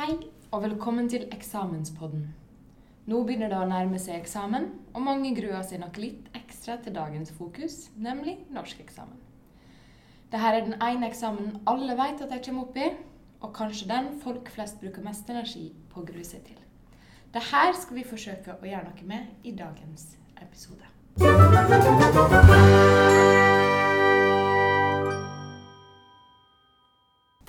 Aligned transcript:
Hei, 0.00 0.14
og 0.48 0.62
velkommen 0.62 1.08
til 1.12 1.26
eksamenspodden. 1.28 2.22
Nå 3.04 3.18
begynner 3.28 3.50
det 3.52 3.58
å 3.60 3.66
nærme 3.68 3.98
seg 4.00 4.14
eksamen, 4.16 4.70
og 4.96 5.02
mange 5.04 5.34
gruer 5.36 5.60
seg 5.68 5.82
nok 5.82 5.98
litt 6.00 6.30
ekstra 6.38 6.78
til 6.80 6.94
dagens 6.96 7.28
fokus, 7.36 7.74
nemlig 8.00 8.38
norskeksamen. 8.48 9.18
Dette 10.32 10.40
er 10.40 10.64
den 10.64 10.78
ene 10.80 11.10
eksamen 11.10 11.58
alle 11.68 11.98
vet 11.98 12.22
at 12.24 12.32
de 12.32 12.40
kommer 12.46 12.64
opp 12.64 12.80
i, 12.80 12.88
og 13.44 13.52
kanskje 13.58 13.90
den 13.90 14.08
folk 14.24 14.48
flest 14.54 14.80
bruker 14.80 15.04
mest 15.04 15.28
energi 15.28 15.66
på 15.92 16.00
å 16.00 16.08
grue 16.08 16.24
seg 16.24 16.48
til. 16.48 16.56
Dette 17.36 17.60
skal 17.82 18.00
vi 18.00 18.08
forsøke 18.14 18.56
å 18.56 18.70
gjøre 18.70 18.88
noe 18.88 19.04
med 19.12 19.44
i 19.44 19.52
dagens 19.52 20.16
episode. 20.40 20.88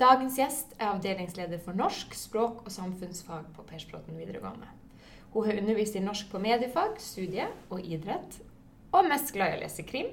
Dagens 0.00 0.38
gjest 0.40 0.70
er 0.78 0.88
avdelingsleder 0.94 1.60
for 1.60 1.76
norsk, 1.76 2.14
språk 2.16 2.62
og 2.64 2.72
samfunnsfag 2.72 3.50
på 3.52 3.64
Persbråten 3.68 4.16
videregående. 4.16 4.70
Hun 5.34 5.44
har 5.44 5.58
undervist 5.60 5.96
i 5.96 6.00
norsk 6.00 6.30
på 6.32 6.40
mediefag, 6.40 6.96
studie 7.00 7.44
og 7.68 7.84
idrett, 7.84 8.38
og 8.92 9.02
er 9.02 9.10
mest 9.12 9.34
glad 9.36 9.52
i 9.52 9.58
å 9.58 9.62
lese 9.66 9.84
krim, 9.84 10.08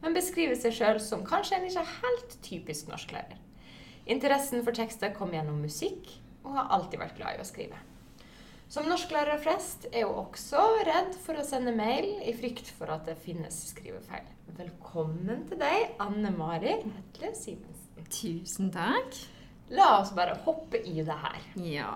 men 0.00 0.16
beskriver 0.16 0.56
seg 0.56 0.72
sjøl 0.78 1.00
som 1.02 1.26
kanskje 1.28 1.58
en 1.58 1.68
ikke 1.68 1.84
helt 1.90 2.38
typisk 2.44 2.88
norsklærer. 2.88 3.36
Interessen 4.08 4.64
for 4.64 4.76
tekster 4.76 5.12
kom 5.12 5.34
gjennom 5.36 5.60
musikk, 5.60 6.08
og 6.40 6.56
har 6.56 6.72
alltid 6.78 7.02
vært 7.02 7.18
glad 7.20 7.36
i 7.36 7.42
å 7.44 7.48
skrive. 7.48 7.80
Som 8.72 8.88
norsklærer 8.88 9.40
flest 9.44 9.84
er 9.92 10.08
hun 10.08 10.22
også 10.24 10.62
redd 10.88 11.12
for 11.24 11.36
å 11.36 11.44
sende 11.44 11.74
mail 11.76 12.08
i 12.24 12.32
frykt 12.36 12.72
for 12.78 12.92
at 12.92 13.04
det 13.08 13.18
finnes 13.20 13.60
skrivefeil. 13.74 14.24
Velkommen 14.56 15.44
til 15.48 15.60
deg, 15.60 15.92
Anne 16.00 16.32
Mari 16.32 16.78
Hetle 16.80 17.34
Simensen. 17.36 17.87
Tusen 18.12 18.72
takk. 18.74 19.18
La 19.74 19.98
oss 19.98 20.14
bare 20.16 20.38
hoppe 20.46 20.80
i 20.80 21.02
det 21.02 21.18
her. 21.24 21.42
Ja. 21.60 21.92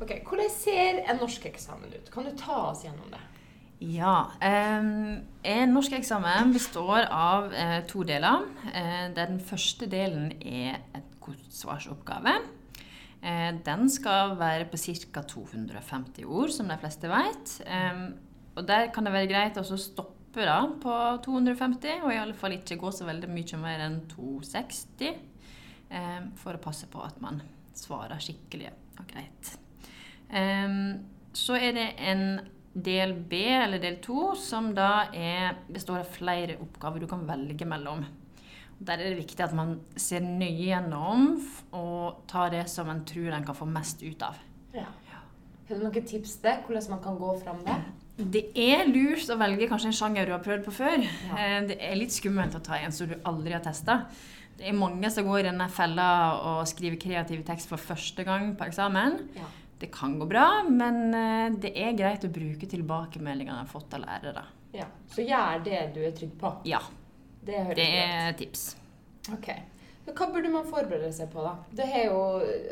Ok, 0.00 0.14
Hvordan 0.28 0.50
ser 0.54 1.02
en 1.02 1.20
norskeksamen 1.20 1.92
ut? 1.92 2.10
Kan 2.12 2.28
du 2.28 2.32
ta 2.38 2.70
oss 2.70 2.84
gjennom 2.86 3.10
det? 3.12 3.20
Ja. 3.82 4.30
Um, 4.38 5.22
en 5.42 5.74
norskeksamen 5.74 6.52
består 6.54 7.08
av 7.10 7.50
eh, 7.54 7.80
to 7.90 8.04
deler. 8.06 8.46
Eh, 8.70 9.08
der 9.14 9.26
den 9.32 9.40
første 9.42 9.88
delen 9.90 10.30
er 10.38 10.78
en 10.94 11.08
kortsvarsoppgave. 11.22 12.36
Eh, 13.22 13.50
den 13.66 13.90
skal 13.90 14.36
være 14.38 14.68
på 14.70 14.78
ca. 14.78 15.24
250 15.34 16.24
ord, 16.26 16.54
som 16.54 16.70
de 16.70 16.78
fleste 16.78 17.10
vet. 17.10 17.56
Um, 17.66 18.06
og 18.56 18.68
der 18.68 18.90
kan 18.94 19.06
det 19.06 19.14
være 19.14 19.30
greit 19.30 19.58
å 19.58 19.64
stoppe 19.66 20.46
da, 20.46 20.60
på 20.82 20.94
250, 21.26 22.02
og 22.06 22.14
i 22.14 22.20
alle 22.22 22.38
fall 22.38 22.54
ikke 22.56 22.78
gå 22.80 22.90
så 22.94 23.06
veldig 23.08 23.28
mye 23.30 23.60
mer 23.60 23.84
enn 23.88 24.00
260. 24.12 25.31
Um, 25.92 26.30
for 26.40 26.56
å 26.56 26.62
passe 26.62 26.86
på 26.88 27.02
at 27.04 27.18
man 27.20 27.42
svarer 27.76 28.20
skikkelig 28.22 28.70
og 28.96 29.10
greit. 29.10 29.50
Um, 30.32 31.02
så 31.36 31.58
er 31.60 31.74
det 31.76 31.88
en 32.00 32.24
del 32.72 33.12
B, 33.28 33.42
eller 33.58 33.82
del 33.82 33.98
2, 34.00 34.30
som 34.40 34.70
da 34.76 35.10
er, 35.12 35.58
består 35.68 36.00
av 36.00 36.14
flere 36.14 36.56
oppgaver 36.64 37.04
du 37.04 37.08
kan 37.10 37.26
velge 37.28 37.68
mellom. 37.68 38.06
Der 38.80 39.02
er 39.02 39.12
det 39.12 39.20
viktig 39.20 39.44
at 39.44 39.52
man 39.54 39.76
ser 40.00 40.24
nøye 40.24 40.64
gjennom 40.70 41.28
og 41.76 42.24
tar 42.30 42.54
det 42.54 42.64
som 42.72 42.88
en 42.90 43.04
tror 43.06 43.36
en 43.36 43.44
kan 43.46 43.58
få 43.58 43.68
mest 43.68 44.00
ut 44.02 44.24
av. 44.24 44.40
Ja. 44.72 44.88
Har 45.68 45.76
du 45.76 45.84
noen 45.84 46.08
tips 46.08 46.38
til 46.42 46.64
hvordan 46.64 46.88
man 46.96 47.04
kan 47.04 47.20
gå 47.20 47.36
fram 47.44 47.60
det? 47.68 47.76
Det 48.30 48.44
er 48.58 48.84
lurt 48.86 49.28
å 49.32 49.36
velge 49.40 49.68
kanskje 49.70 49.86
en 49.90 49.96
sjanger 49.96 50.26
du 50.26 50.32
har 50.32 50.42
prøvd 50.44 50.64
på 50.64 50.72
før. 50.76 51.02
Ja. 51.02 51.38
Eh, 51.38 51.66
Det 51.66 51.78
er 51.80 51.96
litt 51.96 52.10
skummelt 52.14 52.54
å 52.54 52.62
ta 52.62 52.76
en 52.78 52.92
som 52.92 53.08
du 53.08 53.14
aldri 53.24 53.52
har 53.52 53.60
testa. 53.64 54.04
Det 54.58 54.68
er 54.68 54.72
mange 54.78 55.10
som 55.10 55.24
går 55.26 55.40
i 55.40 55.48
denne 55.50 55.68
fella 55.72 56.08
og 56.44 56.66
skriver 56.68 56.96
kreativ 57.00 57.42
tekst 57.44 57.68
for 57.68 57.78
første 57.78 58.24
gang 58.24 58.54
på 58.56 58.64
eksamen. 58.68 59.18
Ja. 59.34 59.48
Det 59.80 59.90
kan 59.90 60.18
gå 60.20 60.28
bra, 60.30 60.62
men 60.68 61.14
eh, 61.14 61.50
det 61.58 61.72
er 61.76 61.92
greit 61.98 62.22
å 62.24 62.30
bruke 62.30 62.68
tilbakemeldingene 62.70 63.56
jeg 63.56 63.66
har 63.66 63.72
fått 63.72 63.94
av 63.94 64.04
lærere. 64.04 64.44
ja. 64.72 64.86
Så 65.10 65.24
gjør 65.26 65.64
det 65.64 65.80
du 65.94 66.00
er 66.06 66.12
trygg 66.12 66.36
på. 66.38 66.52
Ja, 66.64 66.78
Det 67.44 67.74
det 67.76 67.88
er 67.98 68.32
tips. 68.38 68.76
Ok. 69.32 69.48
Hva 70.02 70.26
burde 70.34 70.50
man 70.50 70.66
forberede 70.66 71.12
seg 71.14 71.30
på, 71.30 71.44
da? 71.44 71.52
Du 71.70 71.82
har 71.86 72.08
jo 72.08 72.22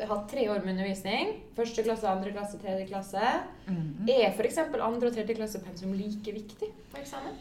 hatt 0.09 0.25
tre 0.31 0.49
år 0.51 0.65
med 0.65 0.73
undervisning. 0.75 1.37
Første 1.55 1.85
klasse, 1.85 2.09
andre 2.09 2.33
klasse, 2.35 2.59
tredje 2.59 2.89
klasse. 2.89 3.21
Mhm. 3.67 4.09
Er 4.11 4.33
f.eks. 4.33 4.59
andre 4.59 5.07
og 5.07 5.15
tredje 5.15 5.37
klasse 5.37 5.63
pensum 5.63 5.95
like 5.95 6.35
viktig 6.35 6.67
på 6.91 6.99
eksamen? 6.99 7.39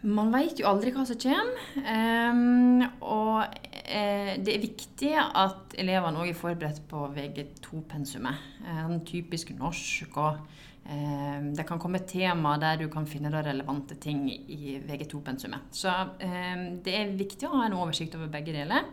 Man 0.00 0.30
vet 0.32 0.60
jo 0.60 0.68
aldri 0.68 0.92
hva 0.94 1.02
som 1.08 1.18
kommer. 1.20 1.58
Um, 1.76 2.80
og 3.04 3.42
eh, 3.84 4.38
det 4.40 4.54
er 4.54 4.62
viktig 4.62 5.10
at 5.18 5.76
elevene 5.80 6.22
òg 6.22 6.30
er 6.32 6.38
forberedt 6.38 6.80
på 6.88 7.04
VG2-pensumet. 7.16 8.46
Eh, 8.64 8.94
typisk 9.08 9.52
norsk 9.58 10.16
og 10.22 10.40
eh, 10.88 11.36
Det 11.56 11.66
kan 11.68 11.80
komme 11.82 12.00
tema 12.08 12.56
der 12.60 12.80
du 12.80 12.88
kan 12.92 13.08
finne 13.08 13.32
relevante 13.44 13.98
ting 14.00 14.24
i 14.30 14.78
VG2-pensumet. 14.88 15.68
Så 15.72 15.92
det 16.20 16.96
er 16.96 17.16
viktig 17.16 17.48
å 17.48 17.58
ha 17.58 17.68
en 17.68 17.76
oversikt 17.76 18.16
over 18.16 18.32
begge 18.32 18.56
deler. 18.56 18.88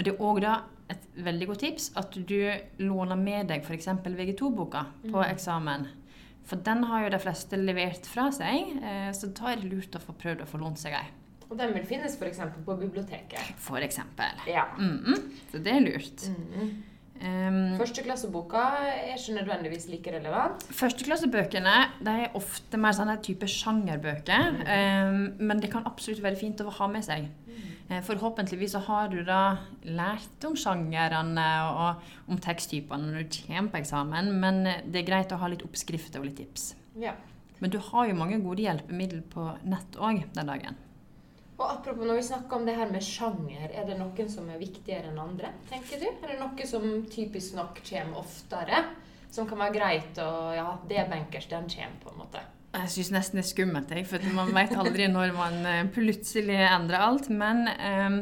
Og 0.00 0.04
det 0.06 0.14
er 0.14 0.22
òg 0.24 0.38
da 0.40 0.54
et 0.90 1.02
veldig 1.22 1.46
godt 1.50 1.60
tips 1.60 1.90
at 2.00 2.14
du 2.16 2.38
låner 2.80 3.18
med 3.20 3.50
deg 3.52 3.62
f.eks. 3.66 3.86
VG2-boka 4.00 4.86
på 5.04 5.12
Mhm. 5.20 5.26
eksamen. 5.34 5.84
For 6.48 6.56
den 6.56 6.82
har 6.88 7.04
jo 7.04 7.10
de 7.12 7.18
fleste 7.22 7.52
levert 7.60 8.06
fra 8.08 8.30
seg, 8.32 8.80
eh, 8.82 9.10
så 9.12 9.28
da 9.32 9.52
er 9.52 9.56
det 9.60 9.68
lurt 9.70 9.92
å 9.94 10.00
få 10.00 10.14
prøvd 10.16 10.40
å 10.42 10.48
få 10.48 10.58
lånt 10.58 10.78
seg 10.80 10.94
ei. 10.96 11.06
Og 11.50 11.58
den 11.58 11.74
vil 11.74 11.84
finnes 11.84 12.16
f.eks. 12.16 12.38
på 12.64 12.78
biblioteket. 12.80 13.54
For 13.58 13.76
eksempel. 13.76 14.40
Ja. 14.48 14.64
Mhm, 14.78 15.30
Så 15.52 15.62
det 15.62 15.74
er 15.76 15.80
lurt. 15.80 16.28
Mm. 16.30 16.82
Um, 17.22 17.76
Førsteklasseboka 17.78 18.62
er 18.80 19.14
ikke 19.18 19.36
nødvendigvis 19.44 19.90
like 19.90 20.10
relevant. 20.10 20.62
Førsteklassebøkene 20.72 21.74
de 22.02 22.10
er 22.24 22.30
ofte 22.34 22.78
mer 22.80 22.92
sånn 22.96 23.12
type 23.22 23.46
sjangerbøker. 23.46 24.62
um, 24.64 25.34
men 25.38 25.60
det 25.60 25.70
kan 25.70 25.84
absolutt 25.84 26.22
være 26.22 26.36
fint 26.38 26.56
å 26.64 26.70
ha 26.72 26.86
med 26.88 27.02
seg. 27.04 27.28
Eh, 27.48 27.52
Forhåpentligvis 27.90 28.76
så 28.76 28.78
har 28.86 29.08
du 29.10 29.18
da 29.26 29.58
lært 29.82 30.44
om 30.46 30.54
sjangerne 30.54 31.46
og 31.66 32.30
om 32.30 32.38
teksttypene 32.38 33.08
når 33.08 33.24
du 33.24 33.38
kommer 33.48 33.72
på 33.72 33.80
eksamen, 33.80 34.30
men 34.42 34.60
eh, 34.70 34.84
det 34.86 35.02
er 35.02 35.08
greit 35.08 35.34
å 35.34 35.40
ha 35.40 35.48
litt 35.50 35.64
oppskrifter 35.66 36.22
og 36.22 36.28
litt 36.28 36.38
tips. 36.38 36.68
Ja. 37.02 37.16
Men 37.58 37.74
du 37.74 37.80
har 37.90 38.06
jo 38.06 38.14
mange 38.16 38.38
gode 38.44 38.62
hjelpemidler 38.62 39.24
på 39.32 39.48
nett 39.66 39.98
òg 39.98 40.22
den 40.36 40.52
dagen. 40.52 40.78
Og 41.60 41.66
apropos 41.66 42.06
når 42.06 42.20
vi 42.20 42.28
snakker 42.30 42.56
om 42.56 42.64
det 42.64 42.76
her 42.78 42.88
med 42.88 43.04
sjanger, 43.04 43.66
er 43.74 43.90
det 43.90 43.98
noen 43.98 44.30
som 44.32 44.46
er 44.48 44.62
viktigere 44.62 45.10
enn 45.10 45.18
andre, 45.20 45.50
tenker 45.68 46.00
du? 46.00 46.06
Er 46.08 46.32
det 46.32 46.38
noe 46.40 46.68
som 46.70 46.86
typisk 47.10 47.58
nok 47.58 47.82
kommer 47.90 48.22
oftere? 48.22 48.84
Som 49.30 49.50
kan 49.50 49.60
være 49.60 49.76
greit 49.76 50.22
å 50.22 50.30
Ja, 50.56 50.70
det 50.88 51.02
er 51.02 51.10
bankers, 51.10 51.50
den 51.50 51.68
kommer, 51.68 52.00
på 52.06 52.14
en 52.14 52.22
måte. 52.22 52.46
Jeg 52.70 52.90
syns 52.92 53.08
nesten 53.10 53.40
det 53.40 53.42
er 53.42 53.50
skummelt, 53.50 53.90
jeg, 53.90 54.06
for 54.06 54.22
man 54.36 54.52
vet 54.54 54.76
aldri 54.78 55.08
når 55.10 55.32
man 55.34 55.56
eh, 55.66 55.88
plutselig 55.90 56.58
endrer 56.68 57.02
alt. 57.02 57.26
Men 57.34 57.64
eh, 57.72 58.20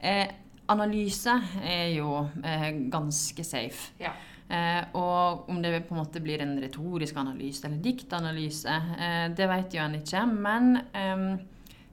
eh, 0.00 0.32
analyse 0.72 1.34
er 1.60 1.90
jo 1.98 2.22
eh, 2.40 2.70
ganske 2.92 3.44
safe. 3.44 3.90
Ja. 4.00 4.14
Eh, 4.50 4.80
og 4.98 5.50
om 5.52 5.60
det 5.62 5.84
på 5.86 5.94
en 5.94 6.00
måte 6.00 6.22
blir 6.24 6.40
en 6.42 6.56
retorisk 6.62 7.20
analyse 7.20 7.66
eller 7.68 7.82
diktanalyse, 7.84 8.80
eh, 8.96 9.26
det 9.36 9.50
vet 9.52 9.76
jo 9.76 9.84
en 9.84 9.98
ikke. 10.00 10.24
Men 10.32 10.72
eh, 10.96 11.26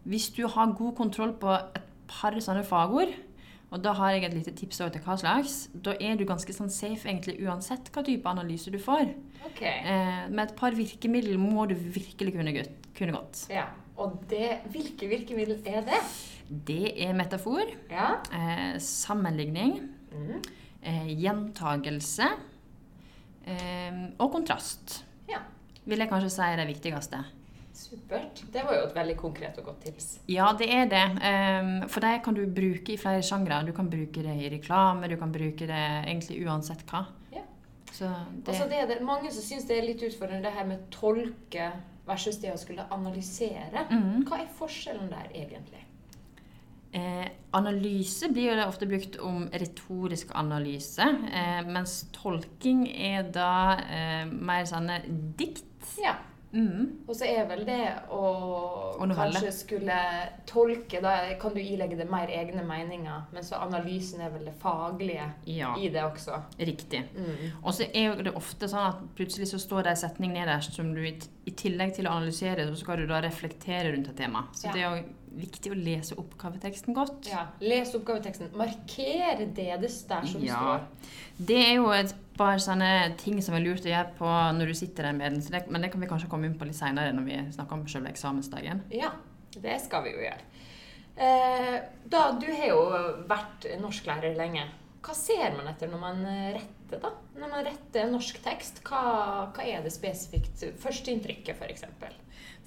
hvis 0.07 0.31
du 0.37 0.45
har 0.47 0.77
god 0.79 0.95
kontroll 0.97 1.35
på 1.37 1.51
et 1.53 1.83
par 2.07 2.39
sånne 2.39 2.63
fagord, 2.63 3.11
og 3.71 3.81
da 3.83 3.91
har 3.93 4.11
jeg 4.15 4.23
et 4.23 4.33
lite 4.37 4.51
tips 4.55 4.77
til 4.77 5.01
hva 5.03 5.15
slags, 5.19 5.55
da 5.73 5.93
er 5.99 6.15
du 6.15 6.23
ganske 6.25 6.53
sånn 6.55 6.69
safe 6.71 7.03
egentlig 7.09 7.35
uansett 7.43 7.89
hva 7.91 8.03
type 8.07 8.29
analyse 8.31 8.71
du 8.71 8.77
får. 8.79 9.11
Okay. 9.51 9.81
Eh, 9.83 10.29
med 10.29 10.45
et 10.45 10.55
par 10.55 10.71
virkemidler 10.71 11.37
må 11.37 11.67
du 11.67 11.75
virkelig 11.75 12.33
kunne, 12.37 12.53
kunne 12.95 13.11
godt. 13.17 13.47
Ja. 13.51 13.65
Og 13.97 14.21
det, 14.29 14.59
hvilke 14.71 15.07
virkemiddel 15.09 15.59
er 15.65 15.81
det? 15.81 15.99
Det 16.47 16.93
er 17.03 17.13
metafor, 17.17 17.65
Ja. 17.91 18.21
eh, 18.31 18.77
sammenligning, 18.79 19.89
Mm. 20.13 20.41
eh, 20.83 21.07
gjentagelse 21.19 22.23
eh, 23.47 23.99
og 24.19 24.31
kontrast. 24.31 25.03
Ja. 25.29 25.39
Vil 25.85 25.99
jeg 25.99 26.09
kanskje 26.09 26.29
si 26.31 26.41
er 26.41 26.55
det 26.57 26.67
viktigste. 26.67 27.23
Supert. 27.87 28.41
Det 28.51 28.63
var 28.67 28.75
jo 28.75 28.85
et 28.89 28.95
veldig 28.97 29.15
konkret 29.19 29.57
og 29.61 29.69
godt 29.69 29.85
tips. 29.85 30.07
Ja, 30.27 30.49
det 30.59 30.67
er 30.75 30.89
det. 30.91 31.03
Eh, 31.29 31.69
for 31.87 32.03
det 32.03 32.17
kan 32.25 32.35
du 32.35 32.43
bruke 32.51 32.93
i 32.93 32.99
flere 32.99 33.23
sjangre. 33.23 33.61
Du 33.63 33.71
kan 33.75 33.87
bruke 33.89 34.23
det 34.25 34.35
i 34.43 34.49
reklame, 34.51 35.07
du 35.07 35.15
kan 35.19 35.31
bruke 35.31 35.69
det 35.69 35.83
egentlig 36.03 36.41
uansett 36.43 36.83
hva. 36.91 37.05
Ja. 37.31 37.45
Så 37.87 38.09
det, 38.09 38.51
Altså 38.51 38.67
det 38.67 38.81
er 38.81 38.89
det, 38.91 39.01
mange 39.07 39.31
som 39.31 39.45
syns 39.45 39.69
det 39.69 39.77
er 39.77 39.87
litt 39.87 40.03
utfordrende 40.03 40.43
det 40.49 40.57
her 40.57 40.67
med 40.67 40.89
tolke 40.91 41.71
versus 42.07 42.41
det 42.43 42.51
å 42.51 42.59
skulle 42.59 42.87
analysere. 42.91 43.87
Mm. 43.91 44.25
Hva 44.27 44.41
er 44.43 44.51
forskjellen 44.59 45.07
der 45.11 45.31
egentlig? 45.31 45.83
Eh, 46.91 47.27
analyse 47.55 48.29
blir 48.31 48.51
jo 48.51 48.63
ofte 48.63 48.87
brukt 48.89 49.17
om 49.23 49.45
retorisk 49.51 50.31
analyse, 50.39 51.03
eh, 51.07 51.59
mens 51.67 51.99
tolking 52.15 52.87
er 52.91 53.27
da 53.31 53.51
eh, 53.83 54.23
mer 54.27 54.67
sånne 54.67 55.01
dikt. 55.39 55.63
Ja. 56.03 56.15
Mm. 56.57 57.03
Og 57.07 57.13
så 57.15 57.27
er 57.29 57.43
vel 57.49 57.63
det 57.67 57.83
å 58.09 58.21
kanskje 58.97 59.51
skulle 59.53 59.97
tolke 60.49 61.01
Da 61.03 61.11
kan 61.41 61.53
du 61.53 61.59
ilegge 61.61 61.97
det 61.99 62.07
mer 62.09 62.31
egne 62.33 62.63
meninger, 62.65 63.27
men 63.33 63.45
så 63.45 63.59
analysen 63.61 64.23
er 64.25 64.31
vel 64.33 64.47
det 64.49 64.55
faglige 64.61 65.27
Ja, 65.45 65.75
i 65.77 65.89
det 65.93 66.01
også. 66.03 66.39
riktig. 66.59 67.03
Mm. 67.15 67.51
Og 67.61 67.73
så 67.77 67.85
er 67.93 68.23
det 68.23 68.33
ofte 68.33 68.69
sånn 68.71 68.89
at 68.89 69.03
plutselig 69.19 69.51
så 69.51 69.59
står 69.61 69.83
det 69.85 69.93
en 69.95 70.01
setning 70.07 70.33
nederst 70.33 70.73
som 70.73 70.89
du 70.95 71.03
i, 71.05 71.13
tillegg 71.51 71.93
til 71.95 72.09
å 72.09 72.15
analysere, 72.17 72.65
så 72.67 72.75
skal 72.81 72.97
du 72.97 73.07
da 73.07 73.21
reflektere 73.21 73.93
rundt 73.93 74.09
et 74.09 74.17
tema. 74.17 74.47
Så 74.53 74.67
Ja. 74.67 74.73
det 74.73 74.81
jo 74.81 75.13
viktig 75.37 75.71
å 75.73 75.77
lese 75.77 76.15
oppgaveteksten 76.17 76.95
godt. 76.97 77.27
Ja. 77.31 77.47
Les 77.61 77.91
oppgaveteksten. 77.97 78.51
Marker 78.57 79.37
det 79.39 79.49
det 79.55 79.79
der 79.81 80.25
som 80.25 80.43
Ja. 80.43 80.55
står. 80.55 80.87
Det 81.45 81.57
er 81.67 81.75
jo 81.75 81.89
et 81.91 82.13
par 82.37 82.57
sånne 82.57 83.15
ting 83.17 83.41
som 83.41 83.55
er 83.55 83.59
lurt 83.65 83.85
å 83.85 83.89
gjøre 83.91 84.15
på 84.17 84.25
når 84.57 84.67
du 84.67 84.73
sitter 84.73 85.03
der 85.03 85.13
med 85.13 85.31
den, 85.33 85.41
det, 85.41 85.69
men 85.71 85.81
det 85.81 85.91
kan 85.91 86.01
vi 86.01 86.07
kanskje 86.07 86.29
komme 86.29 86.45
inn 86.45 86.57
på 86.57 86.65
litt 86.65 86.75
seinere 86.75 87.13
når 87.13 87.25
vi 87.25 87.37
snakker 87.51 87.73
om 87.73 87.87
selve 87.87 88.09
eksamensdagen. 88.09 88.81
Ja, 88.91 89.11
det 89.59 89.81
skal 89.81 90.03
vi 90.03 90.11
jo 90.11 90.17
gjøre. 90.21 90.41
Eh, 91.17 91.81
da, 92.05 92.31
du 92.39 92.45
har 92.53 92.67
jo 92.67 92.81
vært 93.27 93.65
norsklærer 93.81 94.35
lenge. 94.37 94.67
Hva 95.01 95.15
ser 95.15 95.53
man 95.55 95.67
etter 95.71 95.87
når 95.89 95.99
man 95.99 96.23
retter, 96.53 96.99
da? 97.01 97.09
Når 97.39 97.49
man 97.49 97.65
retter 97.65 98.09
norsk 98.11 98.41
tekst, 98.43 98.81
hva, 98.83 99.47
hva 99.55 99.63
er 99.65 99.81
det 99.85 99.91
spesifikt? 99.93 100.65
Førsteinntrykket, 100.81 101.55
f.eks. 101.55 101.83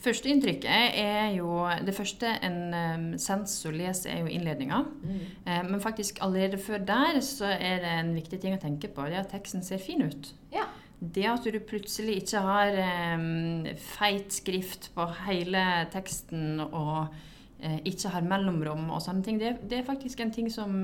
Førsteinntrykket 0.01 0.97
er 0.97 1.35
jo 1.37 1.67
Det 1.85 1.95
første 1.95 2.29
en 2.47 3.19
sensor 3.21 3.75
leser, 3.77 4.15
er 4.15 4.23
jo 4.25 4.33
innledninga. 4.33 4.83
Mm. 5.03 5.19
Eh, 5.45 5.63
men 5.69 5.81
faktisk 5.81 6.23
allerede 6.25 6.59
før 6.59 6.79
der 6.79 7.21
så 7.25 7.51
er 7.53 7.83
det 7.85 7.91
en 7.99 8.15
viktig 8.17 8.41
ting 8.41 8.57
å 8.57 8.61
tenke 8.63 8.89
på. 8.89 9.05
Det 9.09 9.19
er 9.19 9.27
at 9.27 9.35
teksten 9.35 9.65
ser 9.67 9.83
fin 9.83 10.03
ut. 10.03 10.33
Ja. 10.55 10.65
Det 11.01 11.25
at 11.29 11.45
du 11.45 11.59
plutselig 11.65 12.19
ikke 12.23 12.41
har 12.45 12.75
um, 13.17 13.69
feit 13.81 14.33
skrift 14.37 14.91
på 14.95 15.07
hele 15.27 15.63
teksten 15.93 16.61
og 16.61 17.07
uh, 17.09 17.79
ikke 17.89 18.13
har 18.13 18.27
mellomrom 18.29 18.91
og 18.93 19.01
sånne 19.05 19.25
ting, 19.25 19.39
det, 19.41 19.55
det 19.71 19.81
er 19.81 19.89
faktisk 19.89 20.21
en 20.21 20.33
ting 20.33 20.51
som 20.53 20.77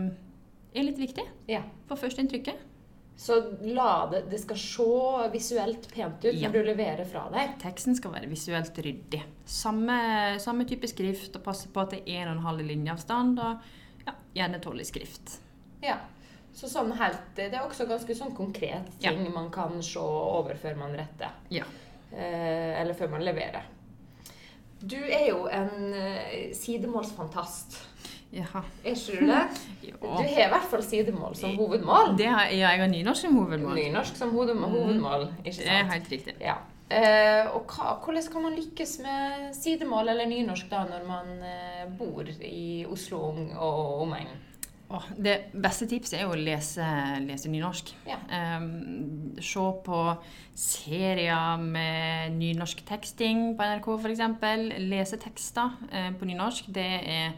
er 0.76 0.88
litt 0.88 1.00
viktig 1.00 1.24
ja. 1.52 1.62
for 1.88 2.00
førsteinntrykket. 2.00 2.64
Så 3.16 3.38
la 3.64 4.06
det 4.12 4.38
skal 4.42 4.58
se 4.60 5.28
visuelt 5.32 5.86
pent 5.94 6.24
ut 6.24 6.34
Ja. 6.34 6.48
når 6.48 6.52
du 6.52 6.62
leverer 6.68 7.04
fra 7.08 7.22
deg. 7.32 7.54
Teksten 7.62 7.96
skal 7.96 8.12
være 8.12 8.28
visuelt 8.28 8.76
ryddig. 8.84 9.22
Samme, 9.46 10.38
samme 10.38 10.66
type 10.68 10.86
skrift, 10.90 11.34
og 11.36 11.42
passe 11.46 11.68
på 11.72 11.80
at 11.80 11.90
det 11.96 12.02
er 12.06 12.26
1,5 12.28 12.60
linjeavstand, 12.68 13.38
og 13.40 13.58
ja, 14.06 14.12
gjerne 14.36 14.60
12 14.60 14.80
i 14.80 14.84
skrift. 14.84 15.38
Ja. 15.82 15.96
Så 16.56 16.68
sånn 16.72 16.92
helt, 16.96 17.34
Det 17.36 17.52
er 17.52 17.60
også 17.66 17.84
ganske 17.88 18.14
sånn 18.16 18.34
konkret 18.36 18.86
Ja. 19.00 19.10
ting 19.10 19.32
man 19.32 19.50
kan 19.50 19.82
se 19.82 19.98
over 20.00 20.54
før 20.54 20.76
man 20.76 20.92
retter. 20.96 21.30
Ja. 21.50 21.64
Eh, 22.12 22.80
eller 22.80 22.94
før 22.94 23.10
man 23.10 23.20
leverer. 23.24 23.62
Du 24.80 24.96
er 24.96 25.28
jo 25.28 25.46
en 25.48 25.92
eh, 25.94 26.52
sidemålsfantast. 26.54 27.78
Jaha. 28.37 28.62
Er 28.85 28.94
ikke 28.94 29.21
du 29.21 29.33
det? 29.33 29.43
Du 29.97 30.06
har 30.06 30.29
i 30.29 30.49
hvert 30.53 30.71
fall 30.71 30.83
sidemål 30.85 31.37
som 31.38 31.55
hovedmål. 31.56 32.17
Det 32.19 32.27
har, 32.29 32.49
ja, 32.50 32.73
jeg 32.75 32.83
har 32.83 32.91
nynorsk 32.91 33.27
som 33.27 33.37
hovedmål. 33.38 33.79
Nynorsk 33.79 34.17
som 34.19 34.33
hovedmål, 34.35 34.71
hovedmål 34.71 35.29
ikke 35.44 35.61
Det 35.62 35.71
er 35.73 35.87
helt 35.93 36.11
riktig. 36.12 36.35
Ja. 36.41 36.56
Eh, 36.87 37.49
og 37.50 37.73
hva, 37.73 37.97
hvordan 38.05 38.27
kan 38.33 38.44
man 38.44 38.55
lykkes 38.55 38.99
med 39.03 39.55
sidemål 39.56 40.12
eller 40.12 40.29
nynorsk 40.31 40.69
da 40.71 40.85
når 40.87 41.06
man 41.09 41.33
eh, 41.43 41.87
bor 41.99 42.29
i 42.47 42.85
Oslo 42.91 43.23
og 43.33 44.03
omegn? 44.05 44.35
Oh, 44.87 45.03
det 45.19 45.49
beste 45.50 45.88
tipset 45.91 46.21
er 46.21 46.29
jo 46.29 46.35
å 46.37 46.38
lese, 46.38 46.85
lese 47.25 47.50
nynorsk. 47.50 47.91
Ja. 48.06 48.21
Um, 48.31 49.33
se 49.43 49.65
på 49.83 50.03
serier 50.55 51.59
med 51.59 52.37
nynorsk 52.38 52.85
teksting 52.87 53.56
på 53.59 53.67
NRK 53.67 53.88
f.eks. 53.97 54.23
Lese 54.87 55.19
tekster 55.19 55.75
uh, 55.91 56.12
på 56.15 56.29
nynorsk. 56.31 56.71
Det 56.71 56.87
er, 57.03 57.35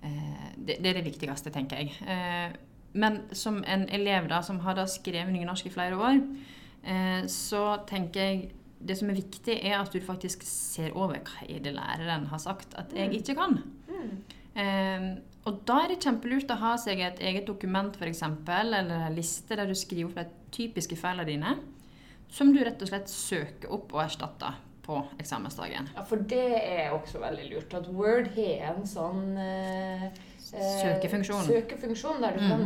det, 0.00 0.78
det 0.80 0.90
er 0.90 0.98
det 1.00 1.06
viktigste, 1.06 1.52
tenker 1.54 1.82
jeg. 1.82 1.94
Eh, 2.04 2.56
men 2.92 3.20
som 3.36 3.60
en 3.66 3.86
elev 3.88 4.28
da, 4.30 4.40
som 4.42 4.60
har 4.64 4.78
da 4.78 4.86
skrevet 4.90 5.32
nynorsk 5.34 5.68
i 5.68 5.74
flere 5.74 5.98
år, 5.98 6.20
eh, 6.82 7.22
så 7.30 7.64
tenker 7.88 8.26
jeg 8.26 8.50
det 8.80 8.96
som 8.96 9.10
er 9.12 9.18
viktig, 9.20 9.58
er 9.60 9.76
at 9.76 9.92
du 9.92 10.00
faktisk 10.00 10.44
ser 10.46 10.94
over 10.96 11.20
hva 11.20 11.48
er 11.48 11.60
det 11.64 11.74
læreren 11.76 12.30
har 12.30 12.40
sagt 12.40 12.74
at 12.80 12.94
jeg 12.96 13.12
ikke 13.20 13.36
kan. 13.36 13.58
Eh, 14.56 15.10
og 15.48 15.60
da 15.68 15.82
er 15.82 15.92
det 15.92 16.02
kjempelurt 16.04 16.52
å 16.52 16.58
ha 16.60 16.72
seg 16.80 17.00
et 17.04 17.20
eget 17.24 17.46
dokument 17.48 17.94
for 17.96 18.08
eksempel, 18.08 18.74
eller 18.76 19.06
en 19.08 19.16
liste 19.16 19.56
der 19.56 19.68
du 19.68 19.76
skriver 19.76 20.10
opp 20.10 20.18
de 20.18 20.50
typiske 20.52 20.98
feilene 21.00 21.28
dine, 21.28 21.54
som 22.30 22.52
du 22.54 22.60
rett 22.62 22.80
og 22.82 22.90
slett 22.90 23.10
søker 23.10 23.72
opp 23.74 23.94
og 23.94 24.04
erstatter 24.04 24.58
på 24.82 25.00
eksamensdagen. 25.18 25.88
Ja, 25.96 26.02
for 26.02 26.16
det 26.16 26.44
er 26.62 26.90
også 26.96 27.20
veldig 27.22 27.50
lurt. 27.54 27.74
At 27.74 27.88
Word 27.88 28.30
har 28.36 28.74
en 28.74 28.86
sånn 28.86 29.36
eh, 29.38 30.04
eh, 30.04 30.78
Søkefunksjon. 30.82 31.44
søkefunksjon 31.46 32.20
der 32.22 32.38
du 32.38 32.46
kan 32.48 32.64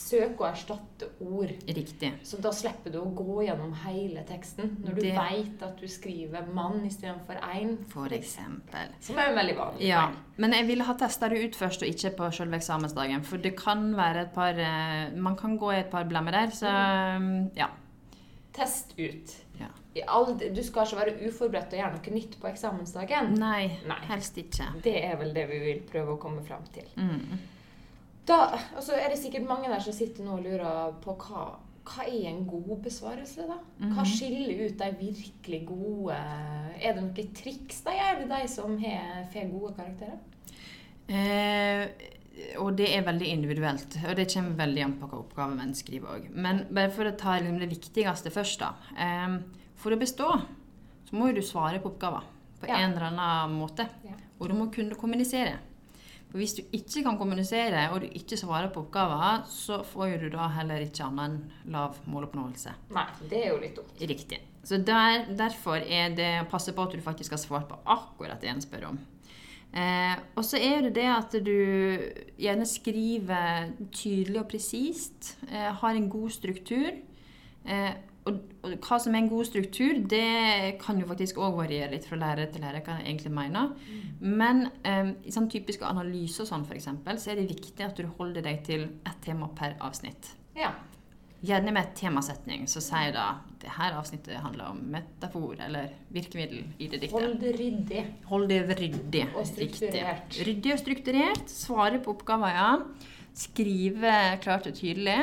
søke 0.00 0.40
og 0.40 0.46
erstatte 0.54 1.08
ord. 1.20 1.50
Riktig. 1.68 2.12
Så 2.24 2.38
da 2.40 2.52
slipper 2.56 2.92
du 2.94 3.00
å 3.02 3.10
gå 3.14 3.42
gjennom 3.44 3.74
hele 3.82 4.22
teksten 4.24 4.78
når 4.80 4.94
du 4.94 5.00
Det- 5.02 5.12
vet 5.18 5.62
at 5.66 5.76
du 5.76 5.86
skriver 5.88 6.42
'mann' 6.46 6.86
istedenfor 6.86 7.34
'ein'. 7.42 7.84
For 7.88 8.06
eksempel. 8.08 8.88
Som 9.00 9.18
er 9.18 9.28
en 9.28 9.34
veldig 9.36 9.56
vanlig 9.56 9.80
Ja, 9.88 10.10
men 10.38 10.52
jeg 10.52 10.66
ville 10.66 10.84
ha 10.84 10.94
testa 10.94 11.28
det 11.28 11.44
ut 11.44 11.54
først, 11.56 11.82
og 11.82 11.88
ikke 11.88 12.16
på 12.16 12.30
selve 12.32 12.54
eksamensdagen. 12.56 13.22
For 13.24 13.36
det 13.36 13.56
kan 13.56 13.94
være 13.96 14.22
et 14.22 14.32
par 14.32 14.54
eh, 14.58 15.10
Man 15.16 15.36
kan 15.36 15.58
gå 15.58 15.70
i 15.72 15.80
et 15.80 15.90
par 15.90 16.04
blemmer 16.04 16.30
der, 16.32 16.46
så 16.50 17.16
um, 17.16 17.50
ja. 17.56 17.66
Test 18.52 18.94
ut. 18.98 19.36
Ja. 19.94 20.00
I 20.00 20.02
all, 20.06 20.36
du 20.38 20.60
skal 20.62 20.86
ikke 20.86 21.00
være 21.00 21.14
uforberedt 21.26 21.72
og 21.74 21.80
gjøre 21.80 21.94
noe 21.96 22.12
nytt 22.14 22.36
på 22.38 22.46
eksamensdagen. 22.50 23.32
Nei, 23.40 23.64
Nei. 23.90 24.02
helst 24.06 24.38
ikke. 24.38 24.68
Det 24.84 24.94
er 25.02 25.16
vel 25.18 25.32
det 25.34 25.48
vi 25.50 25.58
vil 25.64 25.80
prøve 25.88 26.14
å 26.14 26.20
komme 26.22 26.44
fram 26.46 26.62
til. 26.74 26.86
Mm. 26.94 27.40
Da 28.28 28.44
altså 28.52 28.94
er 28.94 29.10
det 29.10 29.18
sikkert 29.18 29.48
mange 29.48 29.70
der 29.72 29.82
som 29.82 29.96
sitter 29.96 30.22
nå 30.22 30.36
og 30.38 30.46
lurer 30.46 30.94
på 31.02 31.16
hva, 31.24 31.48
hva 31.90 32.06
er 32.06 32.28
en 32.30 32.44
god 32.46 32.84
besvarelse, 32.84 33.48
da? 33.48 33.58
Hva 33.96 34.06
skiller 34.06 34.62
ut 34.68 34.78
de 34.78 34.90
virkelig 35.00 35.60
gode 35.66 36.14
Er 36.14 36.94
det 36.94 37.02
noen 37.02 37.34
triks 37.34 37.82
de 37.86 37.96
gjør, 37.96 38.24
de 38.30 38.40
som 38.52 38.78
har, 38.84 39.24
får 39.32 39.50
gode 39.50 39.74
karakterer? 39.80 40.18
Eh, 41.10 41.88
og 42.62 42.76
det 42.78 42.92
er 42.94 43.02
veldig 43.08 43.26
individuelt, 43.34 43.96
og 44.06 44.14
det 44.16 44.28
kommer 44.30 44.60
veldig 44.60 44.84
an 44.84 44.98
på 45.00 45.08
hva 45.10 45.18
oppgave 45.24 45.56
man 45.58 45.74
skriver 45.74 46.14
òg. 46.14 46.28
Men 46.30 46.68
bare 46.70 46.92
for 46.94 47.10
å 47.10 47.16
ta 47.18 47.40
liksom 47.40 47.58
det 47.58 47.72
viktigste 47.72 48.30
først, 48.30 48.62
da. 48.62 48.70
Eh, 48.94 49.40
for 49.80 49.94
å 49.96 49.98
bestå 50.00 50.28
så 51.08 51.16
må 51.16 51.30
jo 51.30 51.40
du 51.40 51.42
svare 51.46 51.80
på 51.82 51.90
oppgaver 51.94 52.22
på 52.60 52.68
Ja. 52.68 52.76
en 52.84 52.92
eller 52.92 53.08
annen 53.10 53.56
måte. 53.58 53.88
Ja. 54.04 54.14
Og 54.38 54.48
du 54.48 54.54
må 54.54 54.68
kunne 54.72 54.94
kommunisere. 54.94 55.56
For 56.30 56.38
hvis 56.38 56.54
du 56.54 56.62
ikke 56.76 57.02
kan 57.02 57.16
kommunisere, 57.18 57.88
og 57.90 58.02
du 58.04 58.06
ikke 58.06 58.36
svarer 58.38 58.68
på 58.70 58.84
oppgaver, 58.84 59.40
så 59.50 59.80
får 59.84 60.20
du 60.20 60.28
da 60.30 60.46
heller 60.54 60.84
ikke 60.84 61.02
annet 61.08 61.24
enn 61.66 61.72
lav 61.74 61.96
måloppnåelse. 62.06 62.74
Nei, 62.94 63.06
det 63.28 63.40
er 63.40 63.48
jo 63.50 63.58
litt 63.64 63.74
dumt. 63.80 63.96
Riktig. 63.98 64.38
Så 64.62 64.78
der, 64.84 65.24
derfor 65.34 65.80
er 65.82 66.14
det 66.14 66.28
å 66.44 66.48
passe 66.52 66.72
på 66.76 66.84
at 66.84 66.92
du 66.94 67.00
faktisk 67.02 67.32
har 67.34 67.40
svart 67.42 67.66
på 67.68 67.78
akkurat 67.84 68.40
det 68.40 68.50
en 68.52 68.60
spør 68.62 68.90
om. 68.92 68.98
Eh, 69.72 70.16
og 70.36 70.44
så 70.44 70.58
er 70.60 70.82
det 70.82 70.94
det 70.94 71.08
at 71.08 71.34
du 71.46 72.12
gjerne 72.38 72.66
skriver 72.66 73.72
tydelig 73.90 74.40
og 74.42 74.48
presist, 74.50 75.36
eh, 75.48 75.72
har 75.72 75.94
en 75.94 76.08
god 76.10 76.30
struktur. 76.30 76.92
Eh, 77.64 77.92
og, 78.28 78.36
og 78.66 78.74
hva 78.84 78.98
som 79.00 79.14
er 79.14 79.22
en 79.22 79.30
god 79.30 79.46
struktur, 79.48 79.96
det 80.12 80.76
kan 80.82 80.98
jo 81.00 81.08
faktisk 81.08 81.40
òg 81.40 81.56
variere 81.62 81.94
litt 81.94 82.06
fra 82.08 82.18
lærer 82.20 82.50
til 82.52 82.64
lærer. 82.64 82.82
hva 82.84 82.98
jeg 82.98 83.08
egentlig 83.08 83.32
mener. 83.32 83.72
Men 84.20 84.66
um, 84.84 85.14
i 85.24 85.32
sånn 85.32 85.48
typisk 85.52 85.86
analyser 85.88 86.48
sånn, 86.48 86.66
for 86.68 86.76
eksempel, 86.76 87.20
så 87.20 87.32
er 87.32 87.40
det 87.40 87.48
viktig 87.54 87.86
at 87.86 87.96
du 87.96 88.04
holder 88.18 88.44
deg 88.44 88.62
til 88.66 88.86
ett 89.08 89.20
tema 89.24 89.48
per 89.56 89.78
avsnitt. 89.80 90.34
Ja. 90.58 90.74
Gjerne 91.40 91.72
med 91.72 91.86
et 91.86 91.92
temasetning 91.96 92.66
Så 92.68 92.82
sier 92.84 93.14
da 93.14 93.38
det 93.62 93.70
her 93.72 93.94
avsnittet 93.96 94.42
handler 94.42 94.74
om 94.74 94.80
metafor 94.92 95.56
eller 95.64 95.94
virkemiddel 96.12 96.66
i 96.76 96.88
det 96.88 96.98
diktet. 97.00 97.14
Hold 97.16 97.38
det 97.40 97.52
ryddig. 97.56 98.02
Hold 98.28 98.48
det 98.50 98.60
ryddig. 98.76 99.22
Og 99.32 99.46
strukturert. 99.48 100.26
Riktig. 100.28 100.46
Ryddig 100.48 100.72
og 100.74 100.80
strukturert. 100.80 101.52
Svare 101.52 102.00
på 102.04 102.12
oppgaver, 102.12 102.56
ja. 102.56 103.10
Skrive 103.36 104.14
klart 104.44 104.68
og 104.68 104.76
tydelig. 104.76 105.18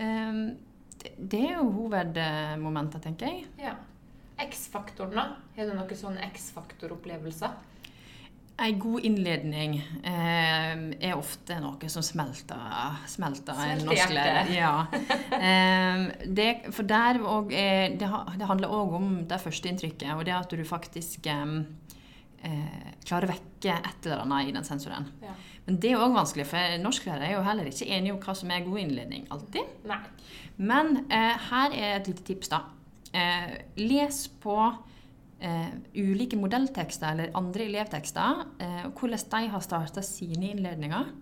Ehm, 0.00 0.56
det, 1.18 1.40
er 1.40 1.58
jo 1.58 1.68
hovedmomenter, 1.74 3.02
tenker 3.04 3.30
jeg. 3.30 3.46
Ja. 3.60 3.76
X-faktoren, 4.44 5.14
da? 5.14 5.28
Har 5.56 5.70
du 5.70 5.76
noen 5.76 5.98
sånne 5.98 6.26
X-faktor-opplevelser? 6.32 7.54
Ei 8.62 8.76
god 8.78 9.02
innledning 9.02 9.80
eh, 10.06 10.74
er 11.02 11.14
ofte 11.16 11.56
noe 11.58 11.88
som 11.90 12.04
smelter, 12.06 13.00
smelter 13.10 13.58
en 13.64 13.82
norsk 13.88 14.12
lærer. 14.14 14.52
Ja. 14.54 14.74
Eh, 15.34 16.04
det, 16.30 16.46
for 16.70 16.86
der 16.86 17.18
òg 17.18 17.50
det, 17.50 18.06
det 18.38 18.46
handler 18.46 18.70
òg 18.70 18.94
om 19.00 19.08
det 19.28 19.40
første 19.42 19.68
inntrykket, 19.68 20.12
og 20.14 20.22
det 20.28 20.36
at 20.36 20.54
du 20.54 20.62
faktisk 20.68 21.26
eh, 21.26 21.56
eh, 22.44 22.94
klarer 23.04 23.28
å 23.28 23.34
vekke 23.34 23.74
et 23.80 24.06
eller 24.06 24.22
annet 24.24 24.50
i 24.50 24.54
den 24.56 24.66
sensoren. 24.66 25.08
Ja. 25.24 25.34
Men 25.64 25.80
det 25.80 25.94
er 25.94 26.02
òg 26.04 26.14
vanskelig, 26.16 26.46
for 26.50 26.78
norsklærere 26.82 27.30
er 27.30 27.36
jo 27.38 27.44
heller 27.46 27.68
ikke 27.70 27.88
enige 27.88 28.14
om 28.14 28.22
hva 28.24 28.34
som 28.36 28.52
er 28.52 28.66
god 28.66 28.82
innledning. 28.82 29.26
alltid. 29.32 29.76
Nei. 29.88 30.00
Men 30.56 31.04
eh, 31.08 31.46
her 31.50 31.74
er 31.74 31.98
et 31.98 32.10
lite 32.10 32.26
tips, 32.28 32.52
da. 32.52 32.64
Eh, 33.14 33.54
les 33.80 34.24
på 34.42 34.58
eh, 35.40 35.70
ulike 35.96 36.38
modelltekster 36.38 37.12
eller 37.14 37.34
andre 37.38 37.68
elevtekster, 37.68 38.44
eh, 38.58 38.80
og 38.88 38.98
hvordan 39.00 39.28
de 39.34 39.52
har 39.54 39.64
starta 39.64 40.04
sine 40.04 40.52
innledninger. 40.52 41.12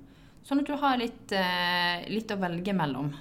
Sånn 0.43 0.63
at 0.63 0.67
du 0.67 0.75
har 0.75 0.99
litt, 0.99 1.33
eh, 1.39 2.09
litt 2.11 2.33
å 2.35 2.41
velge 2.41 2.75
mellom. 2.75 3.13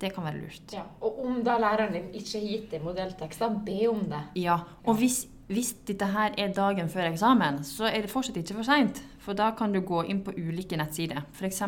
Det 0.00 0.14
kan 0.14 0.24
være 0.24 0.40
lurt. 0.40 0.72
Ja. 0.72 0.86
Og 1.04 1.18
om 1.26 1.42
da 1.44 1.58
læreren 1.60 1.92
din 1.92 2.12
ikke 2.16 2.38
har 2.38 2.46
gitt 2.46 2.70
deg 2.70 2.84
modelltekster, 2.86 3.58
be 3.66 3.80
om 3.90 4.06
det. 4.08 4.22
Ja, 4.40 4.60
og 4.86 4.96
hvis, 4.96 5.26
hvis 5.50 5.72
dette 5.88 6.06
her 6.12 6.36
er 6.38 6.52
dagen 6.54 6.88
før 6.90 7.08
eksamen, 7.08 7.64
så 7.66 7.88
er 7.90 8.04
det 8.04 8.12
fortsatt 8.12 8.36
ikke 8.38 8.60
for 8.60 8.68
seint. 8.68 9.00
For 9.18 9.34
da 9.34 9.50
kan 9.58 9.72
du 9.74 9.80
gå 9.82 10.04
inn 10.06 10.22
på 10.22 10.34
ulike 10.38 10.78
nettsider. 10.78 11.24
F.eks. 11.34 11.62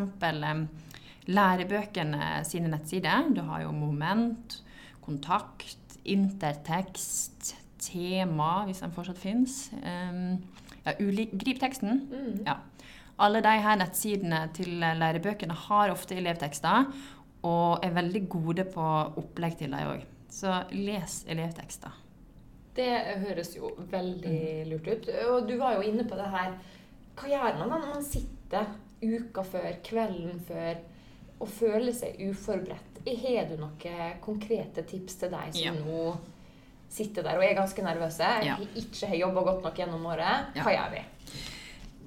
Lærebøkene 1.27 2.29
sine 2.47 2.71
nettsider. 2.71 3.29
Du 3.35 3.43
har 3.47 3.65
jo 3.65 3.73
Moment, 3.75 4.61
Kontakt, 5.03 5.99
Intertekst, 6.05 7.57
Tema, 7.83 8.65
hvis 8.69 8.83
den 8.85 8.95
fortsatt 8.95 9.19
fins. 9.19 9.73
Ja, 9.83 10.95
grip 10.99 11.59
teksten. 11.63 12.05
Mm. 12.11 12.45
Ja. 12.47 12.61
Alle 13.23 13.43
de 13.43 13.57
her 13.67 13.79
nettsidene 13.79 14.45
til 14.55 14.79
lærebøkene 14.79 15.55
har 15.67 15.91
ofte 15.95 16.17
elevtekster, 16.19 16.87
og 17.43 17.83
er 17.83 17.99
veldig 17.99 18.23
gode 18.31 18.67
på 18.71 18.87
opplegg 19.19 19.59
til 19.59 19.75
dem 19.75 19.91
òg. 19.91 20.07
Så 20.31 20.63
les 20.71 21.25
elevtekster. 21.31 22.02
Det 22.77 22.89
høres 23.27 23.51
jo 23.57 23.73
veldig 23.91 24.67
lurt 24.71 24.87
ut. 24.89 25.09
Og 25.29 25.49
du 25.49 25.57
var 25.61 25.77
jo 25.77 25.85
inne 25.91 26.07
på 26.09 26.17
det 26.17 26.29
her. 26.33 26.55
Hva 27.19 27.29
gjør 27.29 27.59
man 27.61 27.69
da 27.75 27.79
når 27.83 27.91
man 27.99 28.07
sitter 28.07 28.71
uka 29.03 29.43
før, 29.45 29.71
kvelden 29.85 30.41
før, 30.49 30.79
og 31.43 31.49
føler 31.51 31.93
seg 31.93 32.21
uforberedt? 32.31 33.03
Har 33.03 33.49
du 33.51 33.57
noen 33.59 34.21
konkrete 34.23 34.85
tips 34.87 35.19
til 35.21 35.33
deg 35.33 35.57
som 35.57 35.65
Ja. 35.65 35.73
nå 35.75 36.13
sitter 36.93 37.23
der 37.27 37.37
og 37.41 37.45
er 37.45 37.57
ganske 37.59 37.83
nervøse? 37.83 38.29
Ja. 38.47 38.57
Ikke 38.79 39.09
har 39.11 39.17
jobba 39.17 39.43
godt 39.43 39.65
nok 39.65 39.75
gjennom 39.77 40.07
året? 40.07 40.55
Hva 40.55 40.71
gjør 40.77 40.93
vi? 40.95 41.03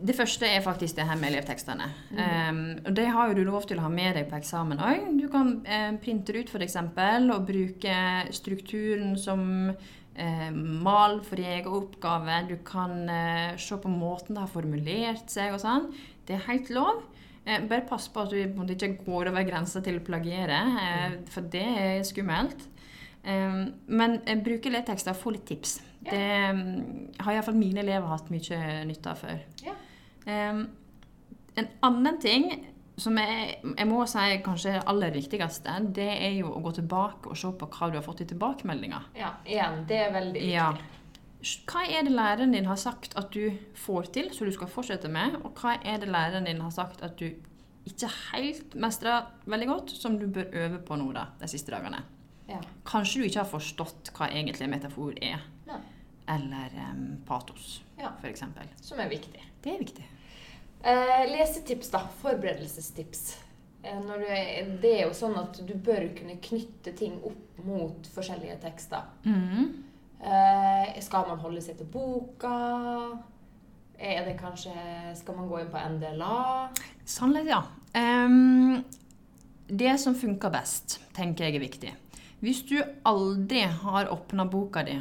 Det 0.05 0.15
første 0.15 0.45
er 0.47 0.61
faktisk 0.61 0.95
det 0.97 1.05
her 1.07 1.15
med 1.15 1.29
elevtekstene. 1.31 1.85
Um, 2.11 2.57
og 2.85 2.95
det 2.95 3.05
har 3.07 3.29
jo 3.29 3.33
du 3.37 3.43
lov 3.47 3.63
til 3.67 3.79
å 3.79 3.85
ha 3.85 3.89
med 3.89 4.15
deg 4.17 4.27
på 4.29 4.35
eksamen 4.35 4.77
òg. 4.83 5.05
Du 5.21 5.27
kan 5.31 5.53
eh, 5.65 5.91
printe 6.03 6.33
det 6.35 6.45
ut 6.45 6.49
f.eks. 6.51 6.75
og 6.75 7.45
bruke 7.47 7.95
strukturen 8.35 9.15
som 9.17 9.71
eh, 10.15 10.51
mal 10.51 11.19
for 11.25 11.41
egen 11.41 11.79
oppgave. 11.79 12.41
Du 12.49 12.55
kan 12.67 13.09
eh, 13.09 13.57
se 13.61 13.77
på 13.81 13.91
måten 13.91 14.35
det 14.35 14.45
har 14.45 14.53
formulert 14.53 15.31
seg 15.31 15.55
og 15.55 15.61
sånn. 15.63 15.91
Det 16.25 16.37
er 16.37 16.47
helt 16.49 16.71
lov. 16.73 17.03
Eh, 17.45 17.61
bare 17.69 17.85
pass 17.85 18.07
på 18.09 18.23
at 18.23 18.31
du 18.33 18.73
ikke 18.73 18.95
går 19.05 19.29
over 19.29 19.45
grensa 19.45 19.81
til 19.85 19.99
å 19.99 20.05
plagiere, 20.05 20.61
eh, 20.81 21.19
for 21.29 21.45
det 21.53 21.65
er 21.65 22.07
skummelt. 22.07 22.71
Um, 23.25 23.71
men 23.89 24.19
eh, 24.29 24.37
bruke 24.37 24.69
elevtekster 24.69 25.15
og 25.15 25.17
få 25.17 25.31
litt 25.33 25.47
tips. 25.49 25.79
Ja. 26.05 26.11
Det 26.11 27.21
har 27.25 27.33
iallfall 27.33 27.57
mine 27.57 27.81
elever 27.81 28.11
hatt 28.11 28.27
mye 28.29 28.59
nytte 28.85 29.09
av 29.09 29.21
før. 29.23 29.39
Ja. 29.65 29.73
En 30.29 31.69
annen 31.85 32.19
ting 32.21 32.51
som 32.97 33.17
jeg, 33.19 33.57
jeg 33.77 33.87
må 33.89 34.01
si 34.07 34.25
kanskje 34.45 34.75
er 34.77 34.85
aller 34.87 35.11
viktigste, 35.11 35.73
det 35.95 36.07
er 36.15 36.37
jo 36.39 36.53
å 36.55 36.61
gå 36.63 36.71
tilbake 36.77 37.31
og 37.31 37.37
se 37.39 37.51
på 37.59 37.67
hva 37.67 37.89
du 37.91 37.97
har 37.99 38.05
fått 38.05 38.21
i 38.23 38.27
tilbakemeldinger. 38.29 39.09
Ja, 39.19 39.33
igjen, 39.45 39.81
det 39.89 39.97
er 40.05 40.13
veldig 40.15 40.39
viktig. 40.39 40.53
Ja. 40.53 40.69
Hva 41.69 41.83
er 41.85 42.07
det 42.07 42.13
læreren 42.15 42.55
din 42.55 42.65
har 42.65 42.79
sagt 42.81 43.13
at 43.19 43.29
du 43.35 43.51
får 43.77 44.07
til, 44.15 44.31
så 44.33 44.47
du 44.47 44.53
skal 44.55 44.71
fortsette 44.71 45.11
med? 45.11 45.35
Og 45.43 45.51
hva 45.61 45.75
er 45.83 45.99
det 46.01 46.09
læreren 46.09 46.47
din 46.47 46.63
har 46.63 46.71
sagt 46.73 47.03
at 47.05 47.19
du 47.19 47.27
ikke 47.85 48.09
helt 48.31 48.73
mestrer 48.81 49.27
veldig 49.45 49.67
godt, 49.69 49.91
som 49.93 50.15
du 50.17 50.25
bør 50.33 50.47
øve 50.63 50.79
på 50.87 50.97
nå 50.97 51.11
da, 51.13 51.27
de 51.41 51.51
siste 51.51 51.75
dagene? 51.75 51.99
Ja. 52.49 52.61
Kanskje 52.87 53.19
du 53.21 53.27
ikke 53.27 53.43
har 53.43 53.51
forstått 53.51 54.09
hva 54.17 54.31
egentlig 54.31 54.69
metafor 54.71 55.13
er, 55.21 55.43
Nei. 55.67 55.77
eller 56.33 56.73
um, 56.93 57.05
patos, 57.27 57.81
Ja. 57.99 58.11
eksempel. 58.25 58.71
Som 58.81 58.99
er 59.03 59.09
viktig. 59.09 59.41
Det 59.61 59.73
er 59.75 59.79
viktig. 59.83 60.05
Eh, 60.85 61.31
lesetips, 61.31 61.89
da. 61.89 62.03
Forberedelsestips. 62.21 63.37
Eh, 63.83 64.01
du 64.01 64.77
det 64.81 64.91
er 64.99 65.07
jo 65.07 65.13
sånn 65.17 65.37
at 65.39 65.57
du 65.65 65.73
bør 65.73 66.11
kunne 66.17 66.37
knytte 66.41 66.93
ting 66.97 67.17
opp 67.25 67.63
mot 67.65 68.05
forskjellige 68.13 68.59
tekster. 68.61 69.07
Mm. 69.25 69.71
Eh, 70.21 70.99
skal 71.01 71.25
man 71.29 71.41
holde 71.41 71.61
seg 71.61 71.79
til 71.79 71.89
boka? 71.89 72.53
Er 73.95 74.25
det 74.25 74.35
kanskje 74.39 74.73
Skal 75.15 75.35
man 75.37 75.47
gå 75.47 75.61
inn 75.61 75.69
på 75.71 75.79
NDLA? 75.79 76.69
Sannhet, 77.05 77.47
ja. 77.47 77.61
Um, 77.95 78.83
det 79.67 79.93
som 80.01 80.15
funker 80.15 80.51
best, 80.51 80.99
tenker 81.15 81.45
jeg 81.47 81.55
er 81.55 81.63
viktig. 81.63 81.93
Hvis 82.43 82.61
du 82.67 82.75
aldri 83.07 83.61
har 83.61 84.09
åpna 84.11 84.45
boka 84.51 84.83
di 84.83 84.97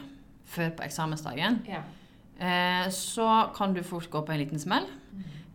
før 0.47 0.71
på 0.77 0.85
eksamensdagen, 0.87 1.59
Ja. 1.67 1.83
eh, 2.39 2.89
så 2.91 3.53
kan 3.57 3.75
du 3.75 3.83
fort 3.83 4.09
gå 4.11 4.23
på 4.25 4.33
en 4.33 4.39
liten 4.39 4.59
smell. 4.59 4.87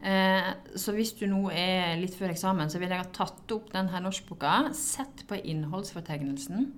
Eh, 0.02 0.50
så 0.80 0.94
hvis 0.96 1.12
du 1.20 1.26
nå 1.28 1.50
er 1.52 1.98
litt 2.00 2.16
før 2.16 2.32
eksamen, 2.32 2.72
så 2.72 2.80
vil 2.80 2.92
jeg 2.94 3.02
ha 3.02 3.10
tatt 3.16 3.52
opp 3.52 3.72
denne 3.74 4.04
norskboka, 4.06 4.72
sett 4.78 5.26
på 5.28 5.40
innholdsfortegnelsen, 5.42 6.70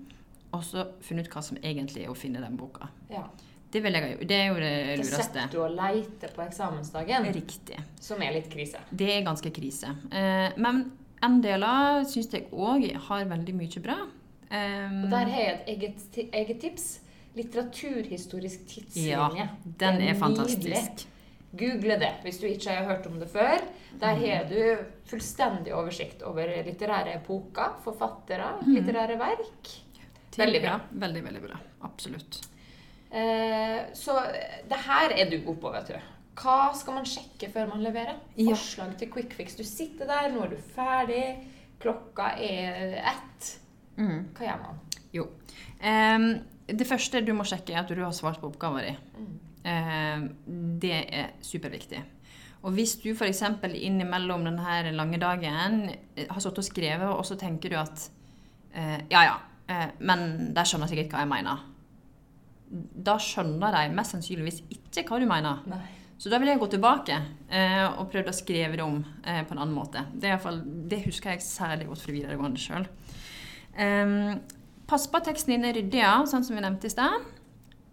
og 0.51 0.63
så 0.65 0.87
funnet 1.05 1.29
ut 1.29 1.35
hva 1.37 1.43
som 1.45 1.59
egentlig 1.61 2.05
er 2.05 2.11
å 2.13 2.17
finne 2.17 2.43
den 2.43 2.57
boka. 2.59 2.89
ja. 3.13 3.27
Det, 3.71 3.79
jeg 3.87 4.27
det 4.27 4.35
er 4.35 4.49
jo 4.49 4.55
det 4.59 4.97
lureste 4.99 5.45
du 5.47 5.61
og 5.63 5.77
leter 5.77 6.33
på 6.35 6.41
eksamensdagen, 6.43 7.29
Riktig. 7.31 7.77
som 8.03 8.19
er 8.19 8.33
litt 8.35 8.49
krise. 8.51 8.81
Det 8.91 9.07
er 9.13 9.21
ganske 9.23 9.47
krise. 9.55 9.93
Eh, 10.11 10.57
men 10.59 10.81
av 11.23 12.03
syns 12.03 12.33
jeg 12.33 12.49
òg 12.51 12.89
har 13.07 13.29
veldig 13.29 13.55
mye 13.55 13.83
bra. 13.85 13.95
Um, 14.51 15.05
Og 15.05 15.13
der 15.13 15.31
har 15.31 15.39
jeg 15.39 15.53
et 15.53 15.71
eget, 15.71 16.19
eget 16.33 16.59
tips. 16.59 16.89
Litteraturhistorisk 17.37 18.65
tidslinje. 18.67 19.11
ja, 19.39 19.47
den 19.63 20.01
er 20.01 20.09
er 20.09 20.19
fantastisk. 20.19 21.05
Google 21.51 21.97
det 21.99 22.11
hvis 22.23 22.39
du 22.39 22.47
ikke 22.47 22.75
har 22.77 22.87
hørt 22.87 23.07
om 23.09 23.17
det 23.19 23.27
før. 23.31 23.63
Der 23.99 24.19
har 24.21 24.45
du 24.49 24.85
fullstendig 25.09 25.73
oversikt 25.75 26.23
over 26.23 26.47
litterære 26.65 27.17
epoker, 27.19 27.75
forfattere, 27.83 28.53
litterære 28.67 29.17
verk. 29.19 29.73
Veldig 30.37 30.61
bra. 30.63 30.77
Veldig, 31.03 31.23
veldig 31.27 31.41
bra. 31.43 31.59
Absolutt. 31.83 32.39
Eh, 33.11 33.81
så 33.93 34.15
det 34.69 34.79
her 34.85 35.11
er 35.17 35.29
du 35.29 35.41
god 35.43 35.57
på, 35.59 35.71
vet 35.75 35.91
du. 35.91 35.97
Hva 36.41 36.71
skal 36.79 36.95
man 36.95 37.05
sjekke 37.09 37.49
før 37.51 37.67
man 37.73 37.83
leverer? 37.83 38.15
Forslag 38.39 38.95
til 38.97 39.11
quick 39.11 39.35
fix. 39.35 39.57
Du 39.59 39.65
sitter 39.67 40.07
der, 40.07 40.29
nå 40.31 40.45
er 40.45 40.53
du 40.55 40.61
ferdig, 40.75 41.25
klokka 41.83 42.31
er 42.39 42.95
ett. 43.11 43.51
Mm. 43.99 44.31
Hva 44.37 44.47
gjør 44.47 44.61
man? 44.63 44.79
Jo. 45.11 45.27
Det 46.71 46.87
første 46.87 47.19
du 47.27 47.33
må 47.35 47.43
sjekke, 47.43 47.75
er 47.75 47.83
at 47.83 47.91
du 47.91 47.99
har 47.99 48.15
svart 48.15 48.39
på 48.39 48.47
oppgaven 48.47 48.87
din. 48.87 49.01
Em, 49.63 50.25
det 50.81 50.97
er 51.13 51.33
superviktig. 51.45 52.01
Og 52.61 52.75
hvis 52.77 52.95
du 53.01 53.11
f.eks. 53.13 53.41
innimellom 53.73 54.45
denne 54.45 54.93
lange 54.93 55.19
dagen 55.21 55.83
eh, 55.89 56.27
har 56.29 56.41
sittet 56.41 56.61
og 56.61 56.67
skrevet, 56.67 57.09
og 57.09 57.25
så 57.25 57.37
tenker 57.39 57.73
du 57.73 57.77
at 57.81 58.05
eh, 58.73 58.99
Ja, 59.09 59.23
ja, 59.25 59.37
eh, 59.69 59.87
men 59.99 60.53
de 60.53 60.65
skjønner 60.65 60.91
sikkert 60.91 61.15
hva 61.15 61.23
jeg 61.25 61.31
mener. 61.31 61.65
Da 62.71 63.17
skjønner 63.21 63.73
de 63.75 63.97
mest 63.97 64.15
sannsynligvis 64.15 64.61
ikke 64.77 65.07
hva 65.09 65.19
du 65.21 65.27
mener. 65.29 65.65
Nei. 65.69 65.81
Så 66.21 66.29
da 66.29 66.37
vil 66.37 66.51
jeg 66.51 66.61
gå 66.61 66.67
tilbake 66.69 67.15
eh, 67.49 67.87
og 67.97 68.11
prøve 68.13 68.29
å 68.29 68.37
skrive 68.37 68.77
det 68.77 68.85
om 68.85 68.99
eh, 69.25 69.41
på 69.41 69.55
en 69.55 69.63
annen 69.63 69.73
måte. 69.73 70.05
Det, 70.13 70.29
er 70.29 70.41
fall, 70.41 70.61
det 70.61 71.01
husker 71.07 71.33
jeg 71.33 71.45
særlig 71.45 71.89
godt 71.89 72.05
fra 72.05 72.13
videregående 72.13 72.61
sjøl. 72.61 72.85
pass 74.85 75.07
på 75.09 75.17
at 75.17 75.25
teksten 75.31 75.55
din 75.55 75.65
er 75.65 75.73
ryddig, 75.79 76.03
ja, 76.03 76.19
sånn 76.29 76.45
som 76.45 76.53
vi 76.57 76.61
nevnte 76.61 76.91
i 76.91 76.93
sted. 76.93 77.40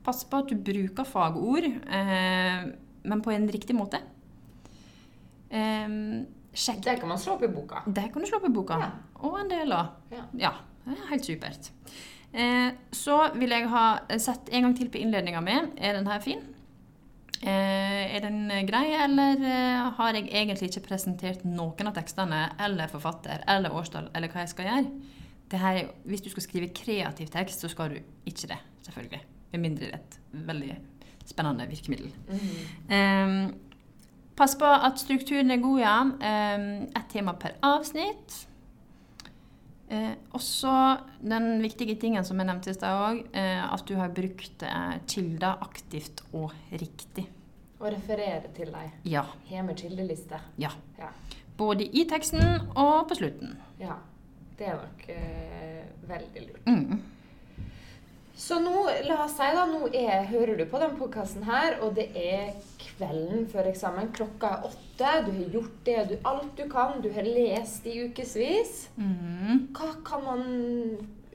Pass 0.08 0.24
på 0.24 0.40
at 0.40 0.48
du 0.48 0.56
bruker 0.64 1.04
fagord, 1.04 1.66
eh, 1.68 2.62
men 3.04 3.22
på 3.24 3.34
en 3.34 3.48
riktig 3.52 3.76
måte. 3.76 4.00
Eh, 5.52 5.88
sjekk 6.56 6.80
Det 6.86 6.98
kan 7.02 7.12
man 7.12 7.20
slå 7.20 7.36
opp 7.36 7.44
i 7.44 7.52
boka. 7.52 7.82
Det 7.86 8.08
kan 8.12 8.24
du 8.24 8.28
slå 8.28 8.40
opp 8.40 8.48
i 8.48 8.54
boka. 8.54 8.78
Ja. 8.80 8.90
Og 9.28 9.40
en 9.42 9.50
del 9.52 9.72
av. 9.76 9.98
Ja. 10.12 10.24
Ja, 10.40 10.54
helt 11.10 11.28
supert. 11.28 11.70
Eh, 12.32 12.70
så 12.92 13.18
vil 13.36 13.52
jeg 13.52 13.68
ha 13.72 13.84
sett 14.20 14.48
en 14.52 14.68
gang 14.68 14.76
til 14.76 14.90
på 14.92 15.00
innledninga 15.00 15.44
mi. 15.44 15.56
Er 15.76 15.96
den 15.98 16.08
her 16.08 16.20
fin? 16.24 16.40
Eh, 17.38 18.16
er 18.16 18.20
den 18.24 18.48
grei, 18.66 18.96
eller 18.98 19.38
eh, 19.46 19.92
har 19.94 20.16
jeg 20.16 20.26
egentlig 20.26 20.72
ikke 20.72 20.88
presentert 20.88 21.44
noen 21.46 21.90
av 21.90 21.94
tekstene, 21.94 22.48
eller 22.58 22.90
forfatter, 22.90 23.44
eller 23.48 23.76
årstall, 23.76 24.10
eller 24.14 24.32
hva 24.32 24.42
jeg 24.42 24.54
skal 24.56 24.70
gjøre? 24.72 25.16
Er 25.58 25.84
hvis 26.04 26.24
du 26.24 26.32
skal 26.32 26.44
skrive 26.44 26.74
kreativ 26.74 27.30
tekst, 27.32 27.62
så 27.62 27.70
skal 27.72 27.94
du 27.94 28.00
ikke 28.26 28.50
det, 28.50 28.58
selvfølgelig. 28.88 29.22
Med 29.52 29.60
mindre 29.64 29.86
det 29.86 29.94
er 29.94 30.02
et 30.02 30.18
veldig 30.48 30.76
spennende 31.28 31.66
virkemiddel. 31.68 32.10
Eh, 32.88 33.32
pass 34.36 34.54
på 34.60 34.68
at 34.68 35.00
strukturen 35.00 35.50
er 35.50 35.62
god, 35.62 35.80
ja. 35.80 35.96
Eh, 36.20 36.66
Ett 36.96 37.08
tema 37.12 37.32
per 37.34 37.56
avsnitt. 37.64 38.44
Eh, 39.88 40.12
også 40.36 40.72
den 41.24 41.62
viktige 41.62 41.96
tingen 42.00 42.24
som 42.24 42.36
jeg 42.38 42.46
nevnte 42.50 42.70
i 42.70 42.76
stad 42.76 42.98
òg, 43.06 43.22
eh, 43.32 43.62
at 43.72 43.86
du 43.88 43.94
har 43.96 44.10
brukt 44.12 44.62
eh, 44.68 44.98
kilder 45.08 45.56
aktivt 45.64 46.20
og 46.36 46.52
riktig. 46.72 47.24
Og 47.80 47.92
referere 47.94 48.50
til 48.56 48.72
deg. 48.74 48.90
Ja. 49.08 49.22
Har 49.48 49.62
med 49.64 49.76
kildeliste. 49.80 50.40
ja. 50.58 50.70
Ja. 50.98 51.08
Både 51.58 51.82
i 51.90 52.04
teksten 52.06 52.38
og 52.78 53.08
på 53.08 53.16
slutten. 53.18 53.56
ja. 53.80 53.96
Det 54.58 54.66
er 54.66 54.74
nok 54.74 55.02
eh, 55.14 55.84
veldig 56.08 56.40
lurt. 56.48 56.64
Mm. 56.66 57.02
Så 58.38 58.60
nå, 58.62 58.84
la 59.08 59.16
oss 59.24 59.34
si 59.34 59.46
da, 59.50 59.64
nå 59.66 59.88
er, 59.90 60.22
hører 60.30 60.60
du 60.60 60.64
på 60.70 60.78
den 60.78 60.92
podkasten 60.98 61.42
her, 61.48 61.80
og 61.82 61.96
det 61.96 62.06
er 62.14 62.52
kvelden 62.78 63.48
før 63.50 63.66
eksamen. 63.72 64.12
Klokka 64.14 64.52
er 64.54 64.68
åtte. 64.68 65.14
Du 65.26 65.32
har 65.32 65.54
gjort 65.56 65.80
det 65.86 65.96
du, 66.12 66.14
alt 66.26 66.52
du 66.58 66.68
kan. 66.70 67.00
Du 67.02 67.08
har 67.14 67.26
lest 67.26 67.86
i 67.90 67.96
ukevis. 68.06 68.76
Mm. 68.94 69.64
Hva 69.74 69.90
kan 70.06 70.22
man, 70.22 70.44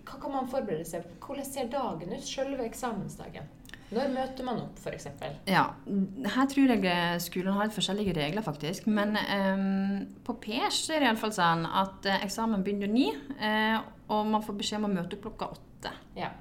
hva 0.07 0.21
kan 0.21 0.31
man 0.31 0.47
forberede 0.51 0.87
seg 0.87 1.03
på? 1.03 1.17
Hvordan 1.27 1.49
ser 1.49 1.67
dagen 1.73 2.15
ut 2.15 2.23
selve 2.27 2.63
eksamensdagen? 2.69 3.51
Når 3.93 4.13
møter 4.13 4.47
man 4.47 4.61
opp, 4.63 4.79
f.eks.? 4.79 5.09
Ja, 5.45 5.65
her 6.33 6.47
tror 6.49 6.71
jeg 6.71 7.19
skolen 7.21 7.59
har 7.59 7.73
forskjellige 7.75 8.15
regler, 8.17 8.45
faktisk. 8.45 8.87
Men 8.87 9.19
um, 9.19 9.99
på 10.25 10.37
Pers 10.41 10.79
er 10.87 11.03
det 11.03 11.11
iallfall 11.11 11.35
sånn 11.35 11.67
at 11.67 12.07
eh, 12.09 12.23
eksamen 12.25 12.63
begynner 12.65 12.89
ni, 12.89 13.11
eh, 13.37 13.75
og 14.07 14.31
man 14.31 14.41
får 14.45 14.57
beskjed 14.63 14.81
om 14.81 14.89
å 14.89 14.95
møte 14.95 15.19
opp 15.19 15.27
klokka 15.27 15.51
åtte, 15.57 15.93
Ja. 16.17 16.31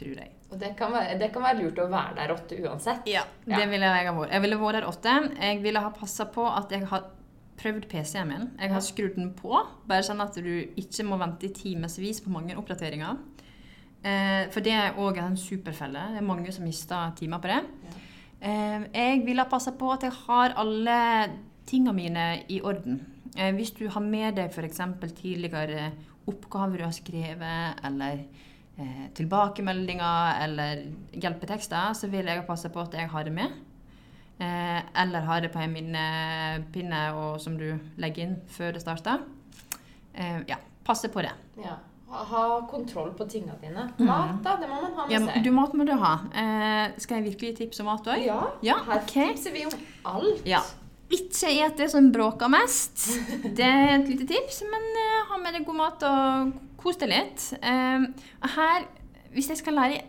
Tror 0.00 0.16
jeg. 0.16 0.32
Og 0.50 0.58
det 0.58 0.72
kan, 0.78 0.90
være, 0.96 1.14
det 1.20 1.28
kan 1.34 1.44
være 1.46 1.60
lurt 1.62 1.78
å 1.78 1.86
være 1.92 2.16
der 2.18 2.32
åtte 2.34 2.58
uansett. 2.64 3.06
Ja, 3.06 3.22
Ja. 3.46 3.56
det 3.60 3.68
ville 3.70 3.86
jeg 3.86 4.06
ha 4.08 4.14
vært. 4.16 4.32
Jeg 4.34 4.42
ville 4.48 4.58
vært 4.58 4.78
der 4.80 4.88
åtte. 4.90 5.16
Jeg 5.38 5.62
ville 5.62 5.80
ha 5.84 5.90
passa 5.94 6.26
på 6.32 6.46
at 6.50 6.72
jeg 6.74 6.88
har 6.90 7.04
prøvd 7.60 7.86
PC-en 7.92 8.28
min. 8.32 8.46
Jeg 8.58 8.72
har 8.72 8.80
skrudd 8.80 9.14
den 9.20 9.34
på, 9.36 9.52
bare 9.86 10.02
sånn 10.02 10.22
at 10.24 10.34
du 10.40 10.48
ikke 10.80 11.04
må 11.04 11.18
vente 11.20 11.44
i 11.46 11.52
timevis 11.54 12.22
på 12.24 12.32
mange 12.32 12.56
oppdateringer. 12.56 13.18
Eh, 14.02 14.48
for 14.50 14.64
det 14.64 14.72
er 14.72 14.96
òg 14.98 15.18
en 15.20 15.36
superfelle. 15.36 16.06
Det 16.14 16.22
er 16.22 16.26
mange 16.26 16.52
som 16.56 16.64
mister 16.64 17.12
timer 17.18 17.38
på 17.44 17.50
det. 17.52 17.60
Ja. 17.84 17.96
Eh, 18.40 18.84
jeg 18.96 19.24
ville 19.26 19.44
ha 19.44 19.48
passa 19.52 19.74
på 19.76 19.90
at 19.92 20.06
jeg 20.08 20.14
har 20.26 20.54
alle 20.56 20.98
tingene 21.68 21.92
mine 21.94 22.28
i 22.48 22.62
orden. 22.64 23.02
Eh, 23.36 23.52
hvis 23.54 23.74
du 23.76 23.84
har 23.92 24.00
med 24.02 24.36
deg 24.40 24.50
f.eks. 24.50 24.80
tidligere 25.20 25.90
oppgaver 26.30 26.78
du 26.80 26.84
har 26.84 26.96
skrevet, 26.96 27.84
eller 27.84 28.24
eh, 28.80 29.08
tilbakemeldinger 29.14 30.40
eller 30.44 30.86
hjelpetekster, 31.12 31.92
så 31.94 32.08
vil 32.12 32.26
jeg 32.30 32.46
passe 32.48 32.70
på 32.72 32.80
at 32.82 32.96
jeg 32.96 33.10
har 33.12 33.24
det 33.28 33.34
med. 33.36 33.52
Eh, 34.40 34.80
eller 35.02 35.20
har 35.28 35.40
det 35.44 35.52
på 35.52 35.60
en 35.60 35.72
minnepinne 35.76 37.02
som 37.44 37.58
du 37.60 37.68
legger 38.00 38.24
inn 38.26 38.36
før 38.50 38.72
det 38.76 38.82
starter. 38.84 39.22
Eh, 40.14 40.40
ja, 40.48 40.56
passe 40.86 41.08
på 41.12 41.22
det. 41.24 41.32
Ja. 41.60 41.76
Ha, 42.10 42.40
kontroll 42.66 43.12
på 43.14 43.22
tingene 43.30 43.54
dine. 43.62 43.84
Mat, 44.02 44.40
da. 44.42 44.56
Det 44.58 44.66
må 44.66 44.80
man 44.82 44.96
ha 44.96 45.04
med 45.06 45.12
Ja, 45.14 45.20
seg. 45.28 45.44
du, 45.46 45.50
mat 45.54 45.76
må 45.78 45.84
du 45.86 45.92
ha. 45.94 46.16
Eh, 46.34 46.96
skal 46.98 47.20
jeg 47.20 47.28
virkelig 47.36 47.52
tipse 47.60 47.84
om 47.84 47.86
mat 47.92 48.08
òg? 48.10 48.24
Ja, 48.26 48.40
Ja, 48.66 48.80
her 48.88 49.04
okay. 49.04 49.28
tipser 49.30 49.54
vi 49.54 49.62
om 49.68 49.76
alt. 50.10 50.42
Ja. 50.48 50.58
Ikke 51.10 51.52
et 51.66 51.76
det 51.78 51.86
som 51.92 52.08
bråker 52.14 52.50
mest. 52.50 53.04
Det 53.54 53.62
er 53.66 53.92
et 54.00 54.08
lite 54.10 54.26
tips, 54.26 54.58
men 54.66 54.88
eh, 55.04 55.20
ha 55.30 55.38
med 55.42 55.54
deg 55.54 55.64
god 55.68 55.78
mat 55.78 56.02
og 56.06 56.50
kos 56.80 56.98
deg 57.00 57.12
litt. 57.12 57.46
Eh, 57.62 58.06
og 58.42 58.50
her, 58.56 58.86
hvis 59.34 59.48
jeg 59.52 59.60
skal 59.62 59.76
lære 59.78 60.00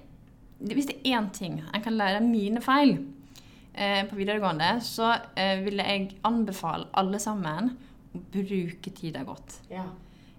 Hvis 0.62 0.86
det 0.92 0.96
er 1.02 1.16
én 1.18 1.32
ting 1.34 1.56
jeg 1.74 1.82
kan 1.84 1.96
lære 1.98 2.20
av 2.20 2.26
mine 2.28 2.62
feil 2.62 2.92
eh, 3.74 4.04
på 4.06 4.16
videregående, 4.20 4.76
så 4.86 5.08
eh, 5.36 5.58
vil 5.66 5.82
jeg 5.82 6.12
anbefale 6.28 6.86
alle 6.94 7.18
sammen 7.20 7.72
å 8.14 8.20
bruke 8.34 8.92
tida 8.94 9.24
godt. 9.26 9.56
Ja. 9.72 9.88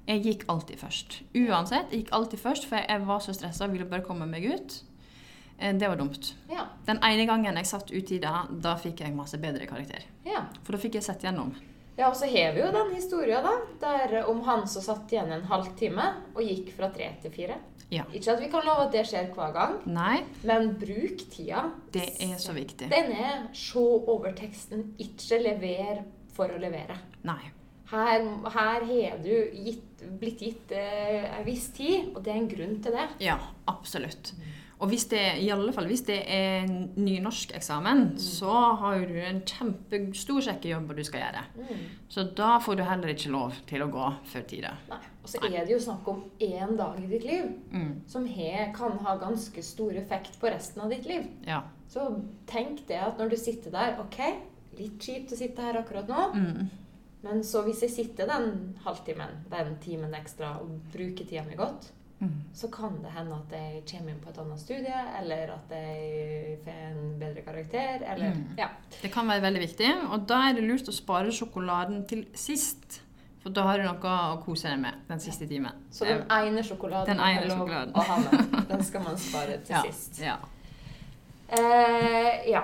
Jeg 0.06 0.22
gikk 0.22 0.44
alltid 0.52 0.78
først. 0.78 1.16
Uansett, 1.34 1.90
jeg 1.90 2.04
gikk 2.04 2.12
alltid 2.14 2.38
først, 2.42 2.68
for 2.70 2.76
jeg 2.86 3.02
var 3.06 3.18
så 3.24 3.34
stressa 3.34 3.66
og 3.66 3.72
ville 3.74 3.86
bare 3.90 4.04
komme 4.06 4.26
meg 4.30 4.46
ut. 4.46 4.76
Eh, 5.58 5.72
Det 5.74 5.88
var 5.90 5.96
dumt. 5.98 6.34
Ja. 6.50 6.68
Den 6.86 6.98
ene 7.02 7.26
gangen 7.26 7.56
jeg 7.58 7.66
satt 7.66 7.90
ut 7.90 8.06
tida, 8.06 8.46
da 8.50 8.76
fikk 8.76 9.00
jeg 9.02 9.14
masse 9.16 9.38
bedre 9.42 9.66
karakter. 9.66 10.02
ja. 10.24 10.44
For 10.62 10.72
da 10.76 10.78
fikk 10.78 10.94
jeg 11.00 11.02
sett 11.08 11.22
gjennom. 11.26 11.50
Ja, 11.98 12.08
og 12.08 12.16
så 12.16 12.26
har 12.30 12.54
vi 12.56 12.62
jo 12.62 12.70
den 12.72 12.94
historien 12.94 13.44
da, 13.44 13.52
der 13.82 14.14
om 14.30 14.40
han 14.46 14.64
som 14.70 14.84
satt 14.84 15.12
igjen 15.12 15.32
en 15.34 15.44
halvtime 15.50 16.06
og 16.32 16.40
gikk 16.46 16.72
fra 16.78 16.88
tre 16.94 17.10
til 17.22 17.34
fire. 17.34 17.58
Ja. 17.92 18.06
Ikke 18.16 18.32
at 18.32 18.40
vi 18.40 18.48
kan 18.48 18.64
love 18.64 18.86
at 18.86 18.94
det 18.94 19.02
skjer 19.10 19.26
hver 19.36 19.50
gang, 19.52 19.74
Nei, 19.92 20.22
men 20.48 20.70
bruk 20.80 21.26
tida. 21.34 21.66
det 21.92 22.06
er 22.24 22.38
så 22.40 22.54
viktig. 22.56 22.88
Den 22.88 23.12
er 23.12 23.42
se 23.52 23.82
over 23.82 24.32
teksten, 24.38 24.94
ikke 25.02 25.42
lever 25.42 26.00
for 26.32 26.48
å 26.48 26.60
levere. 26.62 26.96
Nei. 27.28 27.42
Her, 27.92 28.24
her 28.54 28.86
har 28.88 29.18
du 29.20 29.34
gitt, 29.52 30.00
blitt 30.16 30.40
gitt 30.40 30.72
eh, 30.72 31.26
en 31.28 31.44
viss 31.44 31.66
tid, 31.76 32.14
og 32.14 32.22
det 32.24 32.32
er 32.32 32.38
en 32.40 32.48
grunn 32.48 32.78
til 32.80 32.96
det. 32.96 33.04
Ja, 33.20 33.36
absolutt. 33.68 34.32
Og 34.82 34.88
hvis 34.90 35.04
det, 35.12 35.20
i 35.38 35.48
alle 35.54 35.70
fall 35.72 35.86
hvis 35.86 36.02
det 36.08 36.16
er 36.26 36.66
nynorskeksamen, 36.98 38.16
så 38.18 38.50
har 38.80 38.96
jo 38.98 39.06
du 39.12 39.18
en 39.22 39.40
kjempestor 39.46 40.42
sjekkejobb 40.42 40.90
du 40.98 41.02
skal 41.06 41.22
gjøre. 41.22 41.42
Mm. 41.60 41.82
Så 42.10 42.24
da 42.36 42.56
får 42.62 42.80
du 42.80 42.82
heller 42.88 43.12
ikke 43.14 43.30
lov 43.32 43.54
til 43.70 43.84
å 43.84 43.88
gå 43.92 44.08
før 44.32 44.46
tida. 44.50 44.72
Nei. 44.90 44.98
Og 45.22 45.30
så 45.30 45.38
er 45.46 45.60
det 45.62 45.70
jo 45.76 45.78
snakk 45.84 46.08
om 46.10 46.24
én 46.42 46.74
dag 46.76 46.98
i 46.98 47.06
ditt 47.12 47.24
liv 47.28 47.44
Mm. 47.70 48.02
som 48.10 48.26
he, 48.26 48.72
kan 48.74 48.98
ha 49.04 49.16
ganske 49.16 49.62
stor 49.62 49.92
effekt 49.94 50.40
på 50.40 50.50
resten 50.50 50.82
av 50.82 50.90
ditt 50.90 51.06
liv. 51.06 51.28
Ja. 51.46 51.62
Så 51.88 52.08
tenk 52.46 52.86
det 52.88 52.98
at 52.98 53.18
når 53.18 53.30
du 53.30 53.36
sitter 53.36 53.70
der 53.70 54.00
Ok, 54.00 54.18
litt 54.78 54.98
kjipt 54.98 55.32
å 55.32 55.36
sitte 55.38 55.62
her 55.62 55.78
akkurat 55.78 56.08
nå, 56.08 56.32
Mm. 56.34 56.68
men 57.22 57.42
så 57.44 57.62
hvis 57.62 57.82
jeg 57.82 57.90
sitter 57.90 58.26
den 58.26 58.74
halvtimen, 58.84 59.44
den 59.50 59.76
timen 59.78 60.12
ekstra, 60.14 60.56
og 60.60 60.80
bruker 60.92 61.24
tida 61.24 61.44
mi 61.44 61.54
godt, 61.54 61.92
Mm. 62.22 62.34
så 62.54 62.68
kan 62.70 63.00
det 63.02 63.10
hende 63.16 63.34
at 63.34 63.50
jeg 63.56 63.82
kommer 63.90 64.12
inn 64.12 64.20
på 64.22 64.30
et 64.30 64.36
annet 64.38 64.60
studie, 64.62 65.00
eller 65.18 65.50
at 65.56 65.72
jeg 65.74 66.58
får 66.64 66.76
en 66.92 67.18
bedre 67.18 67.42
karakter, 67.42 68.04
eller 68.12 68.30
Mm. 68.30 68.44
Ja. 68.58 68.68
Det 69.02 69.10
kan 69.12 69.26
være 69.26 69.42
veldig 69.42 69.60
viktig, 69.60 69.88
og 70.12 70.28
da 70.28 70.38
er 70.48 70.52
det 70.54 70.62
lurt 70.62 70.86
å 70.88 70.94
spare 70.94 71.32
sjokoladen 71.34 72.06
til 72.06 72.26
sist. 72.34 73.00
For 73.42 73.50
da 73.50 73.64
har 73.66 73.78
du 73.78 73.82
noe 73.88 73.98
å 74.14 74.38
kose 74.44 74.68
deg 74.70 74.78
med 74.78 74.94
den 75.08 75.18
siste 75.18 75.48
timen. 75.50 75.72
Så 75.90 76.04
den 76.06 76.22
ene 76.30 76.62
sjokoladen 76.62 77.06
Den 77.16 77.18
ene 77.26 77.50
sjokoladen. 77.50 77.92
å 77.92 78.00
ha 78.06 78.18
med. 78.22 78.68
Den 78.70 78.84
skal 78.84 79.02
man 79.02 79.18
spare 79.18 79.58
til 79.66 79.74
ja. 79.74 79.82
sist. 79.82 80.20
Ja. 80.22 80.36
Eh, 81.48 82.50
ja. 82.50 82.62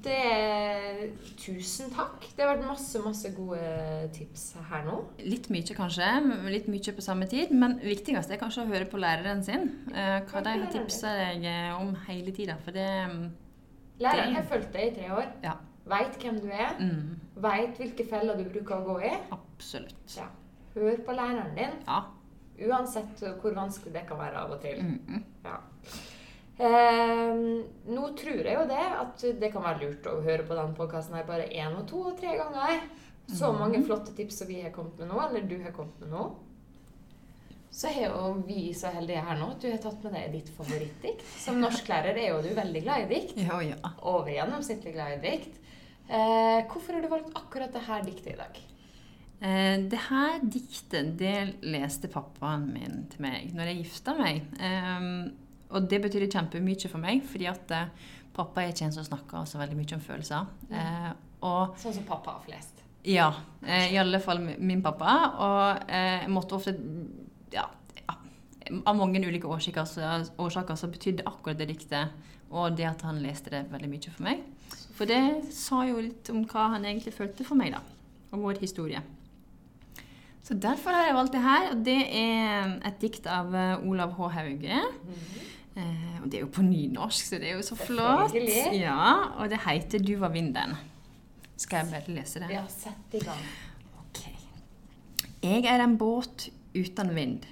Det 0.00 1.10
Tusen 1.40 1.90
takk. 1.92 2.24
Det 2.36 2.44
har 2.44 2.54
vært 2.54 2.66
masse, 2.68 3.00
masse 3.04 3.30
gode 3.36 3.60
tips 4.16 4.44
her 4.70 4.84
nå. 4.86 4.96
Litt 5.24 5.48
mye, 5.52 5.74
kanskje. 5.76 6.08
Litt 6.52 6.68
mye 6.72 6.94
på 6.96 7.04
samme 7.04 7.28
tid. 7.30 7.52
Men 7.56 7.78
viktigst 7.82 8.32
er 8.32 8.40
kanskje 8.40 8.64
å 8.64 8.70
høre 8.70 8.88
på 8.90 9.00
læreren 9.00 9.42
sin. 9.44 9.66
Eh, 9.92 10.20
hva 10.30 10.42
de 10.46 10.54
har 10.56 10.70
tipsa 10.72 11.12
deg 11.18 11.44
eh, 11.48 11.72
om 11.78 11.92
hele 12.08 12.32
tida. 12.36 12.56
For 12.64 12.76
det 12.76 12.86
mm, 13.10 13.24
Læreren 14.00 14.38
har 14.38 14.46
fulgt 14.48 14.72
deg 14.76 14.86
i 14.88 14.94
tre 14.96 15.10
år. 15.16 15.26
Ja. 15.44 15.56
Veit 15.90 16.16
hvem 16.22 16.38
du 16.40 16.48
er. 16.52 16.76
mm, 16.78 17.18
Veit 17.44 17.80
hvilke 17.80 18.06
feller 18.08 18.38
du 18.40 18.46
bruker 18.52 18.78
å 18.78 18.86
gå 18.86 18.96
i. 19.08 19.12
Absolutt. 19.36 20.16
Ja. 20.16 20.28
Hør 20.76 21.00
på 21.04 21.16
læreren 21.18 21.56
din, 21.56 21.76
Ja. 21.88 22.04
uansett 22.70 23.20
hvor 23.42 23.56
vanskelig 23.56 23.92
det 23.96 24.06
kan 24.08 24.20
være 24.20 24.36
av 24.44 24.52
og 24.54 24.60
til. 24.62 24.80
Mm, 24.80 25.00
mm. 25.08 25.24
Ja. 25.44 25.56
Eh, 26.60 27.40
nå 27.88 28.02
tror 28.18 28.44
jeg 28.44 28.56
jo 28.58 28.66
det 28.68 28.82
at 29.00 29.22
det 29.40 29.48
kan 29.54 29.64
være 29.64 29.80
lurt 29.86 30.08
å 30.10 30.18
høre 30.24 30.44
på 30.44 30.56
denne 30.58 30.76
podkasten 30.76 31.16
her 31.16 31.24
bare 31.28 31.46
én 31.48 31.72
og 31.78 31.86
to 31.88 32.02
og 32.10 32.18
tre 32.20 32.34
ganger. 32.36 32.82
Så 33.30 33.52
Mhm. 33.52 33.58
mange 33.60 33.82
flotte 33.86 34.12
tips 34.16 34.38
som 34.38 34.48
vi 34.48 34.60
har 34.60 34.70
kommet 34.70 34.98
med 34.98 35.08
nå, 35.08 35.20
eller 35.28 35.42
du 35.48 35.62
har 35.62 35.70
kommet 35.72 35.98
med 36.00 36.10
nå. 36.10 36.34
Så 37.72 37.86
har 37.88 38.10
jo 38.10 38.42
vi 38.46 38.72
så 38.74 38.90
heldige 38.92 39.22
her 39.24 39.36
nå 39.38 39.52
at 39.52 39.60
du 39.60 39.70
har 39.70 39.78
tatt 39.78 40.02
med 40.02 40.12
deg 40.12 40.32
ditt 40.32 40.48
favorittdikt. 40.50 41.22
Som 41.38 41.60
norsklærer 41.60 42.16
er 42.18 42.28
jo 42.30 42.42
du 42.42 42.48
veldig 42.54 42.82
glad 42.82 43.04
i 43.04 43.14
dikt. 43.14 43.36
Ja, 43.38 43.60
ja. 43.60 43.76
Over 44.02 44.30
gjennomsnittlig 44.30 44.92
glad 44.92 45.12
i 45.24 45.30
dikt. 45.30 45.54
Eh, 46.08 46.66
hvorfor 46.66 46.92
har 46.94 47.02
du 47.02 47.08
valgt 47.08 47.32
akkurat 47.36 47.72
dette 47.72 48.04
diktet 48.04 48.32
i 48.32 48.36
dag? 48.36 48.58
Eh, 49.42 49.76
det 49.88 49.98
her 50.10 50.40
diktet 50.40 51.16
det 51.16 51.54
leste 51.62 52.08
pappaen 52.08 52.66
min 52.72 53.06
til 53.08 53.22
meg 53.22 53.54
når 53.54 53.64
jeg 53.70 53.84
gifta 53.84 54.18
meg. 54.18 54.42
Eh, 54.58 55.30
og 55.70 55.88
det 55.90 56.00
betydde 56.02 56.30
kjempemye 56.32 56.88
for 56.90 56.98
meg, 57.02 57.22
fordi 57.30 57.46
at 57.50 57.70
eh, 57.76 57.88
pappa 58.34 58.62
er 58.64 58.72
ikke 58.72 58.86
en 58.88 58.94
som 58.96 59.06
snakker 59.06 59.44
så 59.46 59.58
veldig 59.60 59.76
mye 59.78 59.96
om 59.96 60.02
følelser. 60.04 60.46
Eh, 60.70 61.10
og 61.46 61.76
Sånn 61.80 61.94
som 61.96 62.04
pappa 62.08 62.36
har 62.36 62.42
flest. 62.44 62.82
ja, 63.04 63.30
eh, 63.64 63.92
i 63.94 63.98
alle 63.98 64.20
fall 64.20 64.42
min 64.58 64.82
pappa. 64.84 65.14
Og 65.40 65.90
eh, 65.90 66.22
jeg 66.24 66.30
måtte 66.34 66.56
ofte 66.58 66.74
ja, 67.54 67.64
av 68.84 68.96
mange 68.98 69.22
ulike 69.24 69.48
årsaker 69.48 69.86
så, 69.88 70.10
årsaker 70.38 70.76
så 70.76 70.90
betydde 70.92 71.24
akkurat 71.26 71.58
det 71.58 71.70
diktet 71.72 72.12
og 72.50 72.74
det 72.76 72.84
at 72.90 73.02
han 73.06 73.22
leste 73.22 73.50
det 73.52 73.64
veldig 73.70 73.88
mye 73.92 74.10
for 74.10 74.26
meg. 74.26 74.42
For 74.98 75.06
det 75.08 75.22
sa 75.54 75.84
jo 75.86 76.00
litt 76.02 76.28
om 76.34 76.42
hva 76.50 76.66
han 76.74 76.84
egentlig 76.84 77.14
følte 77.14 77.46
for 77.46 77.56
meg, 77.56 77.72
da. 77.72 77.80
Og 78.34 78.42
vår 78.42 78.58
historie. 78.60 79.00
Så 80.44 80.56
derfor 80.58 80.90
har 80.96 81.06
jeg 81.06 81.14
valgt 81.14 81.32
det 81.36 81.42
her. 81.44 81.68
Og 81.72 81.84
det 81.86 81.98
er 82.20 82.72
et 82.88 82.98
dikt 83.02 83.26
av 83.30 83.54
eh, 83.54 83.86
Olav 83.86 84.12
H. 84.18 84.28
Hauge. 84.34 84.80
Eh, 84.82 85.46
og 86.22 86.28
det 86.30 86.38
er 86.38 86.44
jo 86.44 86.50
på 86.52 86.62
nynorsk, 86.62 87.26
så 87.26 87.38
det 87.40 87.50
er 87.50 87.58
jo 87.58 87.62
så 87.66 87.76
flott. 87.78 88.34
Ja, 88.74 89.14
og 89.38 89.50
det 89.50 89.60
heter 89.66 89.98
'Du 89.98 90.16
var 90.18 90.30
vinden'. 90.34 90.76
Skal 91.56 91.84
jeg 91.84 91.92
bare 91.92 92.14
lese 92.16 92.40
det? 92.40 92.50
Ja, 92.50 92.62
sett 92.68 93.14
i 93.14 93.18
gang. 93.24 93.44
Ok. 94.00 94.20
Jeg 95.42 95.64
er 95.64 95.84
en 95.84 95.98
båt 95.98 96.48
uten 96.74 97.14
vind. 97.14 97.44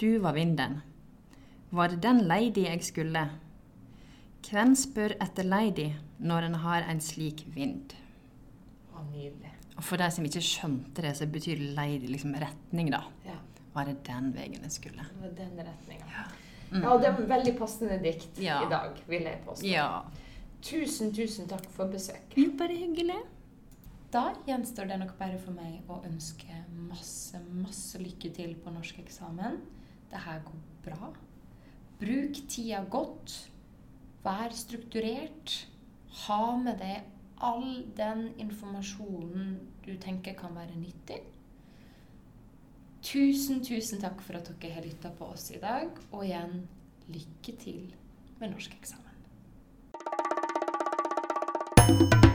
Du 0.00 0.18
var 0.18 0.32
vinden. 0.32 0.80
Var 1.70 1.88
det 1.88 2.02
den 2.02 2.20
lady 2.20 2.64
jeg 2.64 2.84
skulle? 2.84 3.30
Hvem 4.50 4.74
spør 4.74 5.12
etter 5.20 5.42
lady 5.44 5.92
når 6.18 6.38
en 6.48 6.54
har 6.54 6.86
en 6.88 7.00
slik 7.00 7.44
vind? 7.54 7.92
Å, 8.94 9.02
nydelig. 9.12 9.52
Og 9.76 9.84
for 9.84 10.00
de 10.00 10.10
som 10.10 10.24
ikke 10.24 10.42
skjønte 10.42 11.02
det, 11.04 11.16
så 11.16 11.26
betyr 11.30 11.60
lady 11.76 12.08
liksom 12.08 12.34
retning, 12.34 12.90
da. 12.90 13.02
Ja, 13.26 13.36
Var 13.74 13.84
det 13.84 14.06
den 14.06 14.32
veien 14.34 14.62
jeg 14.62 14.72
skulle? 14.72 15.04
det 15.12 15.20
var 15.22 15.34
den 15.36 15.58
retninga. 15.68 16.06
Ja, 16.10 16.24
det 16.70 17.08
er 17.08 17.16
en 17.16 17.28
veldig 17.28 17.54
passende 17.58 17.98
dikt 18.02 18.38
Ja. 18.38 18.60
i 18.66 18.68
dag, 18.70 18.96
vil 19.08 19.22
jeg 19.22 19.40
påstå. 19.46 19.66
Ja. 19.66 20.02
Tusen, 20.62 21.12
tusen 21.14 21.48
takk 21.48 21.66
for 21.70 21.86
besøket. 21.88 22.56
Bare 22.58 22.74
hyggelig. 22.76 23.20
Da 24.10 24.32
gjenstår 24.46 24.88
det 24.88 24.98
nok 24.98 25.18
bare 25.18 25.38
for 25.38 25.52
meg 25.52 25.82
å 25.88 26.00
ønske 26.08 26.64
masse, 26.88 27.38
masse 27.52 27.98
lykke 28.00 28.30
til 28.34 28.54
på 28.64 28.70
norskeksamen. 28.72 29.60
Det 30.10 30.18
her 30.24 30.40
går 30.46 30.60
bra. 30.84 31.10
Bruk 32.00 32.40
tida 32.48 32.84
godt. 32.90 33.48
Vær 34.24 34.50
strukturert. 34.56 35.66
Ha 36.26 36.56
med 36.56 36.78
deg 36.80 37.02
all 37.40 37.84
den 37.96 38.32
informasjonen 38.40 39.58
du 39.84 39.92
tenker 40.00 40.34
kan 40.34 40.56
være 40.56 40.74
nyttig. 40.80 41.20
Tusen, 43.02 43.62
tusen 43.64 44.00
takk 44.02 44.22
for 44.26 44.38
at 44.38 44.50
dere 44.60 44.74
har 44.74 44.86
lytta 44.86 45.10
på 45.18 45.30
oss 45.32 45.50
i 45.54 45.60
dag. 45.62 45.92
Og 46.10 46.24
igjen, 46.26 46.64
lykke 47.08 47.56
til 47.60 47.94
med 48.40 48.50
norskeksamen. 48.50 49.04
thank 51.88 52.28